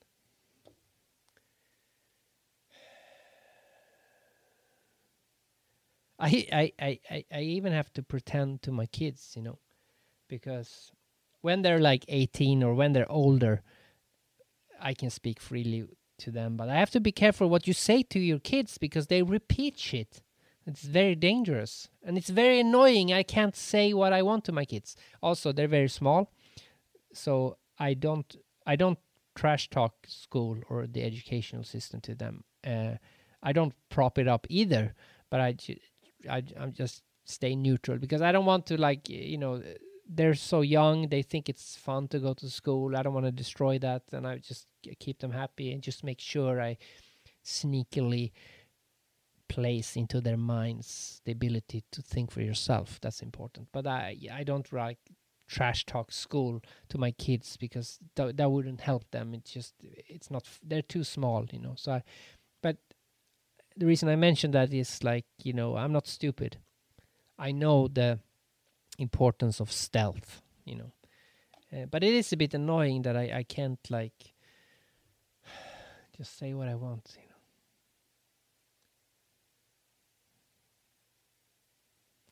I, 6.20 6.46
I, 6.80 6.98
I, 7.10 7.24
I, 7.32 7.40
even 7.40 7.72
have 7.72 7.92
to 7.94 8.02
pretend 8.02 8.62
to 8.62 8.72
my 8.72 8.86
kids, 8.86 9.32
you 9.34 9.42
know, 9.42 9.58
because 10.28 10.92
when 11.40 11.62
they're 11.62 11.80
like 11.80 12.04
18 12.08 12.62
or 12.62 12.74
when 12.74 12.92
they're 12.92 13.10
older, 13.10 13.62
I 14.80 14.94
can 14.94 15.10
speak 15.10 15.40
freely 15.40 15.86
to 16.18 16.30
them. 16.30 16.56
But 16.56 16.68
I 16.68 16.76
have 16.76 16.90
to 16.90 17.00
be 17.00 17.12
careful 17.12 17.48
what 17.48 17.66
you 17.66 17.72
say 17.72 18.02
to 18.04 18.18
your 18.18 18.38
kids 18.38 18.78
because 18.78 19.06
they 19.06 19.22
repeat 19.22 19.78
shit. 19.78 20.22
It's 20.66 20.82
very 20.82 21.14
dangerous 21.14 21.88
and 22.02 22.16
it's 22.16 22.28
very 22.28 22.60
annoying. 22.60 23.12
I 23.12 23.22
can't 23.22 23.56
say 23.56 23.92
what 23.92 24.12
I 24.12 24.22
want 24.22 24.44
to 24.44 24.52
my 24.52 24.64
kids. 24.64 24.96
Also, 25.22 25.52
they're 25.52 25.66
very 25.68 25.88
small, 25.88 26.30
so 27.12 27.56
I 27.78 27.94
don't 27.94 28.36
I 28.66 28.76
don't 28.76 28.98
trash 29.34 29.70
talk 29.70 29.94
school 30.06 30.58
or 30.68 30.86
the 30.86 31.02
educational 31.02 31.64
system 31.64 32.00
to 32.02 32.14
them. 32.14 32.44
Uh, 32.64 32.96
I 33.42 33.52
don't 33.52 33.72
prop 33.88 34.18
it 34.18 34.28
up 34.28 34.46
either, 34.50 34.94
but 35.30 35.40
I 35.40 35.56
I 36.28 36.42
I'm 36.58 36.72
just 36.72 37.02
stay 37.24 37.54
neutral 37.54 37.98
because 37.98 38.22
I 38.22 38.32
don't 38.32 38.46
want 38.46 38.66
to 38.66 38.80
like 38.80 39.08
you 39.08 39.38
know 39.38 39.62
they're 40.08 40.34
so 40.34 40.62
young 40.62 41.08
they 41.08 41.22
think 41.22 41.48
it's 41.48 41.76
fun 41.76 42.08
to 42.08 42.18
go 42.18 42.34
to 42.34 42.50
school. 42.50 42.96
I 42.96 43.02
don't 43.02 43.14
want 43.14 43.26
to 43.26 43.32
destroy 43.32 43.78
that, 43.78 44.02
and 44.12 44.26
I 44.26 44.38
just 44.38 44.66
keep 44.98 45.20
them 45.20 45.30
happy 45.32 45.72
and 45.72 45.82
just 45.82 46.02
make 46.04 46.20
sure 46.20 46.60
I 46.60 46.76
sneakily 47.44 48.32
place 49.48 49.96
into 49.96 50.20
their 50.20 50.36
minds 50.36 51.20
the 51.24 51.32
ability 51.32 51.82
to 51.90 52.02
think 52.02 52.30
for 52.30 52.40
yourself. 52.40 52.98
That's 53.00 53.22
important. 53.22 53.68
But 53.72 53.86
I 53.86 54.16
I 54.32 54.44
don't 54.44 54.72
like 54.72 54.98
trash 55.48 55.84
talk 55.84 56.12
school 56.12 56.62
to 56.88 56.96
my 56.96 57.10
kids 57.10 57.56
because 57.56 57.98
th- 58.14 58.36
that 58.36 58.50
wouldn't 58.50 58.80
help 58.80 59.10
them. 59.10 59.34
It's 59.34 59.50
just 59.52 59.74
it's 59.82 60.30
not 60.30 60.44
f- 60.46 60.60
they're 60.62 60.82
too 60.82 61.02
small, 61.04 61.46
you 61.52 61.58
know. 61.58 61.74
So 61.76 61.92
I, 61.92 62.02
the 63.80 63.86
reason 63.86 64.10
I 64.10 64.16
mentioned 64.16 64.54
that 64.54 64.72
is 64.72 65.02
like 65.02 65.24
you 65.42 65.54
know 65.54 65.76
I'm 65.76 65.92
not 65.92 66.06
stupid. 66.06 66.58
I 67.38 67.50
know 67.50 67.88
the 67.88 68.20
importance 68.98 69.58
of 69.58 69.72
stealth, 69.72 70.42
you 70.66 70.76
know. 70.76 70.92
Uh, 71.72 71.86
but 71.86 72.04
it 72.04 72.12
is 72.12 72.32
a 72.32 72.36
bit 72.36 72.52
annoying 72.52 73.02
that 73.02 73.16
I 73.16 73.38
I 73.38 73.42
can't 73.42 73.80
like 73.88 74.34
just 76.16 76.38
say 76.38 76.52
what 76.52 76.68
I 76.68 76.74
want, 76.74 77.16
you 77.16 77.22
know. 77.22 77.40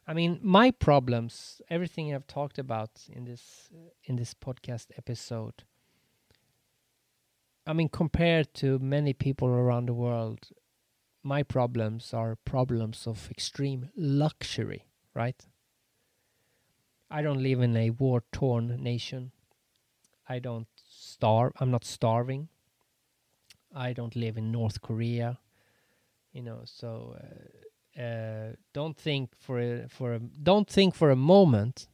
I 0.06 0.12
mean, 0.12 0.38
my 0.42 0.70
problems, 0.70 1.62
everything 1.70 2.14
I've 2.14 2.26
talked 2.26 2.58
about 2.58 2.90
in 3.10 3.24
this 3.24 3.70
uh, 3.74 3.90
in 4.04 4.16
this 4.16 4.34
podcast 4.34 4.88
episode. 4.98 5.64
I 7.66 7.72
mean, 7.72 7.88
compared 7.88 8.52
to 8.54 8.78
many 8.78 9.12
people 9.12 9.48
around 9.48 9.86
the 9.86 9.94
world, 9.94 10.48
my 11.28 11.42
problems 11.42 12.14
are 12.14 12.36
problems 12.36 13.06
of 13.06 13.30
extreme 13.30 13.90
luxury, 13.94 14.86
right? 15.14 15.46
I 17.10 17.20
don't 17.20 17.42
live 17.42 17.60
in 17.60 17.76
a 17.76 17.90
war-torn 17.90 18.82
nation. 18.82 19.32
I 20.26 20.38
don't 20.38 20.68
starve. 20.88 21.52
I'm 21.60 21.70
not 21.70 21.84
starving. 21.84 22.48
I 23.74 23.92
don't 23.92 24.16
live 24.16 24.38
in 24.38 24.50
North 24.50 24.80
Korea. 24.80 25.38
You 26.32 26.42
know, 26.42 26.60
so 26.64 27.16
uh, 27.98 28.02
uh, 28.02 28.52
don't 28.72 28.96
think 28.96 29.30
for 29.38 29.60
a, 29.60 29.88
for 29.88 30.14
a, 30.14 30.18
don't 30.18 30.68
think 30.68 30.94
for 30.94 31.10
a 31.10 31.16
moment 31.16 31.88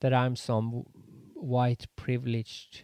that 0.00 0.14
I'm 0.14 0.36
some 0.36 0.84
white 1.34 1.86
privileged 1.96 2.82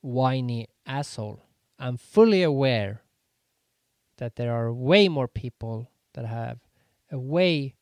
whiny 0.00 0.66
asshole. 0.86 1.40
I'm 1.78 1.96
fully 1.96 2.42
aware 2.42 3.02
that 4.20 4.36
there 4.36 4.54
are 4.54 4.72
way 4.72 5.08
more 5.08 5.26
people 5.26 5.90
that 6.12 6.26
have 6.26 6.58
a 7.10 7.18
way 7.18 7.74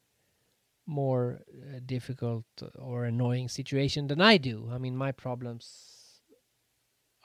more 0.86 1.41
uh, 1.51 1.80
difficult 1.84 2.47
or 2.78 3.05
annoying 3.05 3.49
situation 3.49 4.07
than 4.07 4.20
I 4.20 4.39
do. 4.39 4.70
I 4.72 4.78
mean, 4.78 4.97
my 4.97 5.11
problems 5.11 6.22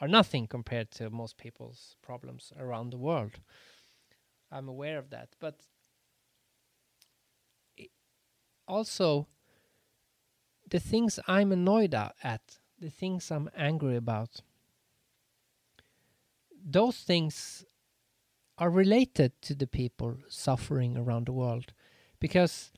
are 0.02 0.08
nothing 0.08 0.48
compared 0.48 0.90
to 0.92 1.12
most 1.12 1.38
people's 1.38 1.96
problems 2.02 2.52
around 2.60 2.90
the 2.90 2.98
world. 2.98 3.34
I'm 4.52 4.68
aware 4.68 4.98
of 4.98 5.12
that, 5.12 5.30
but 5.40 5.62
also 8.68 9.28
the 10.70 10.80
things 10.80 11.20
I'm 11.28 11.52
annoyed 11.52 11.94
at, 11.94 12.58
the 12.80 12.90
things 12.90 13.30
I'm 13.30 13.48
angry 13.56 13.96
about, 13.96 14.42
those 16.66 16.98
things 16.98 17.64
are 18.64 18.70
related 18.70 19.34
to 19.42 19.54
the 19.54 19.68
people 19.68 20.16
suffering 20.30 20.96
around 20.96 21.26
the 21.26 21.34
world. 21.34 21.74
Because 22.22 22.72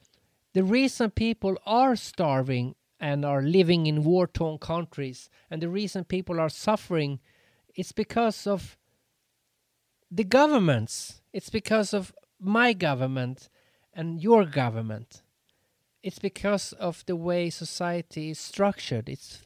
the 0.53 0.63
reason 0.63 1.11
people 1.11 1.55
are 1.63 1.95
starving 1.95 2.73
and 2.99 3.23
are 3.23 3.43
living 3.43 3.85
in 3.85 4.03
war 4.03 4.25
torn 4.25 4.57
countries, 4.57 5.29
and 5.47 5.61
the 5.61 5.69
reason 5.69 6.03
people 6.03 6.39
are 6.39 6.49
suffering, 6.49 7.19
it's 7.75 7.91
because 7.91 8.47
of 8.47 8.79
the 10.09 10.23
governments. 10.23 11.21
It's 11.31 11.51
because 11.51 11.93
of 11.93 12.11
my 12.39 12.73
government 12.73 13.47
and 13.93 14.19
your 14.23 14.43
government. 14.43 15.21
It's 16.01 16.17
because 16.17 16.73
of 16.73 17.05
the 17.05 17.15
way 17.15 17.51
society 17.51 18.31
is 18.31 18.39
structured. 18.39 19.07
It's 19.07 19.43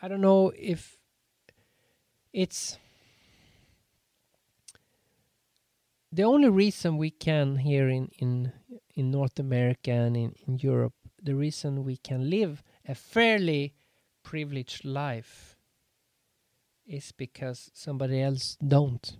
I 0.00 0.06
don't 0.06 0.20
know 0.20 0.52
if 0.56 0.96
it's 2.32 2.78
the 6.12 6.24
only 6.24 6.48
reason 6.48 6.96
we 6.96 7.10
can 7.10 7.56
here 7.56 7.88
in 7.88 8.10
in 8.18 8.52
in 8.94 9.10
North 9.10 9.38
America 9.38 9.90
and 9.90 10.16
in, 10.16 10.34
in 10.46 10.58
Europe, 10.58 10.94
the 11.22 11.34
reason 11.34 11.84
we 11.84 11.96
can 11.96 12.30
live 12.30 12.62
a 12.88 12.94
fairly 12.94 13.74
privileged 14.22 14.84
life 14.84 15.56
is 16.86 17.12
because 17.12 17.70
somebody 17.74 18.22
else 18.22 18.56
don't. 18.66 19.16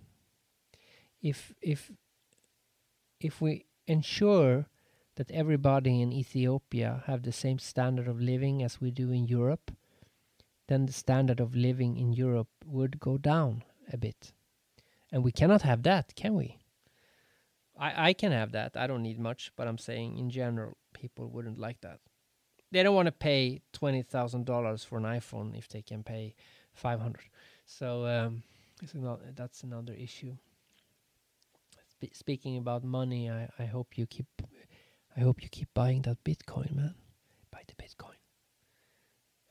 If 1.20 1.52
if 1.60 1.92
if 3.20 3.40
we 3.40 3.66
ensure 3.86 4.66
that 5.16 5.30
everybody 5.30 6.02
in 6.02 6.12
Ethiopia 6.12 7.02
have 7.06 7.22
the 7.22 7.32
same 7.32 7.58
standard 7.58 8.08
of 8.08 8.20
living 8.20 8.62
as 8.62 8.80
we 8.80 8.90
do 8.90 9.10
in 9.10 9.26
Europe, 9.26 9.72
then 10.68 10.86
the 10.86 10.92
standard 10.92 11.40
of 11.40 11.54
living 11.54 11.96
in 11.96 12.12
Europe 12.12 12.50
would 12.64 13.00
go 13.00 13.16
down 13.16 13.64
a 13.92 13.96
bit. 13.96 14.32
And 15.10 15.24
we 15.24 15.32
cannot 15.32 15.62
have 15.62 15.82
that, 15.84 16.14
can 16.14 16.34
we? 16.34 16.58
I, 17.78 18.08
I 18.08 18.12
can 18.12 18.32
have 18.32 18.52
that. 18.52 18.76
I 18.76 18.86
don't 18.86 19.02
need 19.02 19.18
much, 19.18 19.52
but 19.56 19.68
I'm 19.68 19.78
saying 19.78 20.18
in 20.18 20.30
general, 20.30 20.76
people 20.92 21.28
wouldn't 21.28 21.58
like 21.58 21.80
that. 21.82 22.00
They 22.72 22.82
don't 22.82 22.94
want 22.94 23.06
to 23.06 23.12
pay 23.12 23.62
twenty 23.72 24.02
thousand 24.02 24.44
dollars 24.46 24.82
for 24.84 24.98
an 24.98 25.04
iPhone 25.04 25.56
if 25.56 25.68
they 25.68 25.82
can 25.82 26.02
pay 26.02 26.34
five 26.74 27.00
hundred. 27.00 27.24
So 27.64 28.06
um, 28.06 28.42
that's 29.34 29.62
another 29.62 29.92
issue. 29.92 30.36
Spe- 31.88 32.14
speaking 32.14 32.56
about 32.56 32.84
money, 32.84 33.30
I, 33.30 33.48
I 33.58 33.66
hope 33.66 33.96
you 33.96 34.06
keep 34.06 34.26
I 35.16 35.20
hope 35.20 35.42
you 35.42 35.48
keep 35.48 35.68
buying 35.74 36.02
that 36.02 36.22
Bitcoin, 36.24 36.74
man. 36.74 36.94
Buy 37.50 37.62
the 37.66 37.74
Bitcoin. 37.82 38.18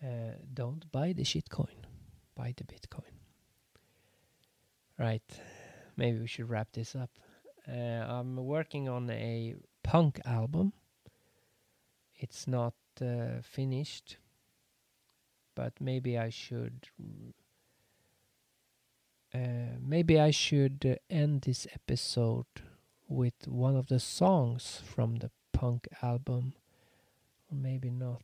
Uh, 0.03 0.35
don't 0.53 0.91
buy 0.91 1.13
the 1.13 1.23
shitcoin. 1.23 1.85
Buy 2.35 2.53
the 2.55 2.63
Bitcoin. 2.65 3.13
Right. 4.99 5.23
Maybe 5.97 6.19
we 6.19 6.27
should 6.27 6.49
wrap 6.49 6.67
this 6.73 6.95
up. 6.95 7.09
Uh, 7.67 7.71
I'm 7.71 8.35
working 8.37 8.87
on 8.87 9.09
a 9.09 9.55
punk 9.83 10.19
album. 10.25 10.73
It's 12.15 12.47
not 12.47 12.75
uh, 13.01 13.41
finished, 13.41 14.17
but 15.55 15.73
maybe 15.79 16.17
I 16.17 16.29
should. 16.29 16.87
Uh, 19.33 19.77
maybe 19.81 20.19
I 20.19 20.31
should 20.31 20.99
end 21.09 21.41
this 21.41 21.67
episode 21.73 22.45
with 23.07 23.47
one 23.47 23.75
of 23.75 23.87
the 23.87 23.99
songs 23.99 24.81
from 24.85 25.17
the 25.17 25.31
punk 25.51 25.87
album, 26.01 26.53
or 27.51 27.57
maybe 27.57 27.89
not. 27.89 28.23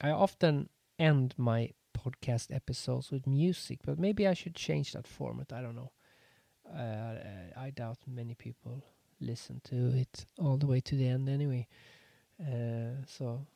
I 0.00 0.10
often 0.10 0.68
end 0.98 1.34
my 1.38 1.70
podcast 1.96 2.54
episodes 2.54 3.10
with 3.10 3.26
music, 3.26 3.78
but 3.84 3.98
maybe 3.98 4.26
I 4.26 4.34
should 4.34 4.54
change 4.54 4.92
that 4.92 5.06
format. 5.06 5.52
I 5.52 5.62
don't 5.62 5.76
know. 5.76 5.92
Uh, 6.74 7.14
I 7.56 7.70
doubt 7.70 7.98
many 8.06 8.34
people 8.34 8.82
listen 9.20 9.60
to 9.64 9.96
it 9.96 10.26
all 10.38 10.56
the 10.56 10.66
way 10.66 10.80
to 10.80 10.94
the 10.94 11.08
end 11.08 11.28
anyway. 11.28 11.66
Uh, 12.40 13.02
so 13.06 13.46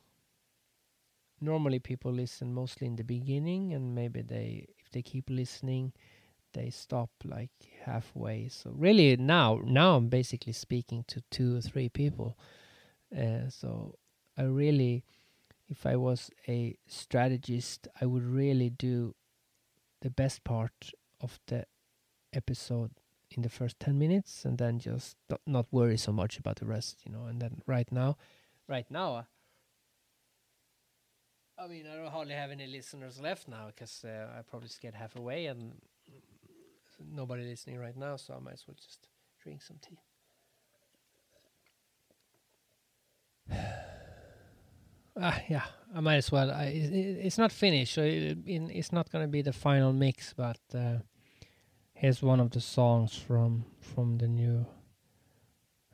normally 1.39 1.79
people 1.79 2.11
listen 2.11 2.53
mostly 2.53 2.87
in 2.87 2.95
the 2.95 3.03
beginning, 3.03 3.73
and 3.73 3.95
maybe 3.95 4.21
they, 4.21 4.67
if 4.79 4.91
they 4.91 5.01
keep 5.01 5.29
listening, 5.29 5.93
they 6.53 6.69
stop 6.69 7.09
like 7.23 7.51
halfway. 7.83 8.47
So 8.49 8.71
really 8.75 9.15
now, 9.17 9.61
now 9.63 9.95
I'm 9.97 10.09
basically 10.09 10.53
speaking 10.53 11.05
to 11.07 11.21
two 11.31 11.57
or 11.57 11.61
three 11.61 11.89
people. 11.89 12.37
Uh, 13.15 13.49
so 13.49 13.95
I 14.37 14.43
really, 14.43 15.03
if 15.69 15.85
I 15.85 15.95
was 15.95 16.29
a 16.47 16.75
strategist, 16.87 17.87
I 17.99 18.05
would 18.05 18.23
really 18.23 18.69
do 18.69 19.15
the 20.01 20.09
best 20.09 20.43
part 20.43 20.91
of 21.19 21.39
the 21.47 21.65
episode 22.33 22.91
in 23.35 23.41
the 23.43 23.49
first 23.49 23.79
10 23.79 23.97
minutes 23.97 24.45
and 24.45 24.57
then 24.57 24.79
just 24.79 25.15
not- 25.47 25.67
worry 25.71 25.97
so 25.97 26.11
much 26.11 26.37
about 26.39 26.57
the 26.57 26.65
rest 26.65 27.01
you 27.05 27.11
know 27.11 27.25
and 27.25 27.41
then 27.41 27.61
right 27.67 27.91
now 27.91 28.15
right 28.67 28.89
now 28.91 29.15
uh, 29.15 29.23
i 31.57 31.67
mean 31.67 31.85
i 31.91 31.95
don't 31.95 32.11
hardly 32.11 32.33
have 32.33 32.51
any 32.51 32.67
listeners 32.67 33.19
left 33.19 33.47
now 33.47 33.67
because 33.67 34.03
uh, 34.05 34.27
i 34.37 34.41
probably 34.41 34.69
scared 34.69 34.95
half 34.95 35.15
away 35.15 35.45
and 35.47 35.73
nobody 37.13 37.43
listening 37.43 37.79
right 37.79 37.97
now 37.97 38.15
so 38.15 38.33
i 38.33 38.39
might 38.39 38.53
as 38.53 38.63
well 38.67 38.75
just 38.75 39.07
drink 39.43 39.61
some 39.61 39.77
tea. 39.81 39.97
Ah 45.19 45.41
yeah 45.49 45.65
i 45.93 45.99
might 45.99 46.15
as 46.15 46.31
well 46.31 46.49
I, 46.51 46.65
it, 46.67 46.93
it- 46.93 47.25
it's 47.25 47.37
not 47.37 47.51
finished 47.51 47.93
so 47.95 48.01
it, 48.01 48.37
in, 48.45 48.69
it's 48.71 48.91
not 48.93 49.11
going 49.11 49.25
to 49.25 49.27
be 49.27 49.41
the 49.41 49.51
final 49.51 49.91
mix 49.91 50.33
but 50.33 50.57
uh, 50.73 50.99
here's 52.01 52.23
one 52.23 52.39
of 52.39 52.49
the 52.49 52.59
songs 52.59 53.15
from 53.15 53.63
from 53.79 54.17
the 54.17 54.27
new 54.27 54.65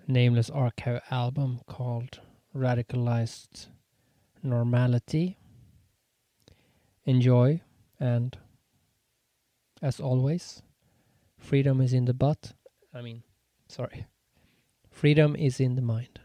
nameless 0.07 0.49
archive 0.49 1.01
album 1.11 1.59
called 1.67 2.21
radicalized 2.55 3.67
normality. 4.41 5.37
Enjoy 7.03 7.59
and 7.99 8.37
as 9.81 9.99
always 9.99 10.61
freedom 11.37 11.81
is 11.81 11.93
in 11.93 12.05
the 12.05 12.13
butt 12.13 12.53
i 12.93 13.01
mean 13.01 13.21
sorry 13.67 14.05
freedom 14.89 15.35
is 15.35 15.59
in 15.59 15.75
the 15.75 15.81
mind 15.81 16.19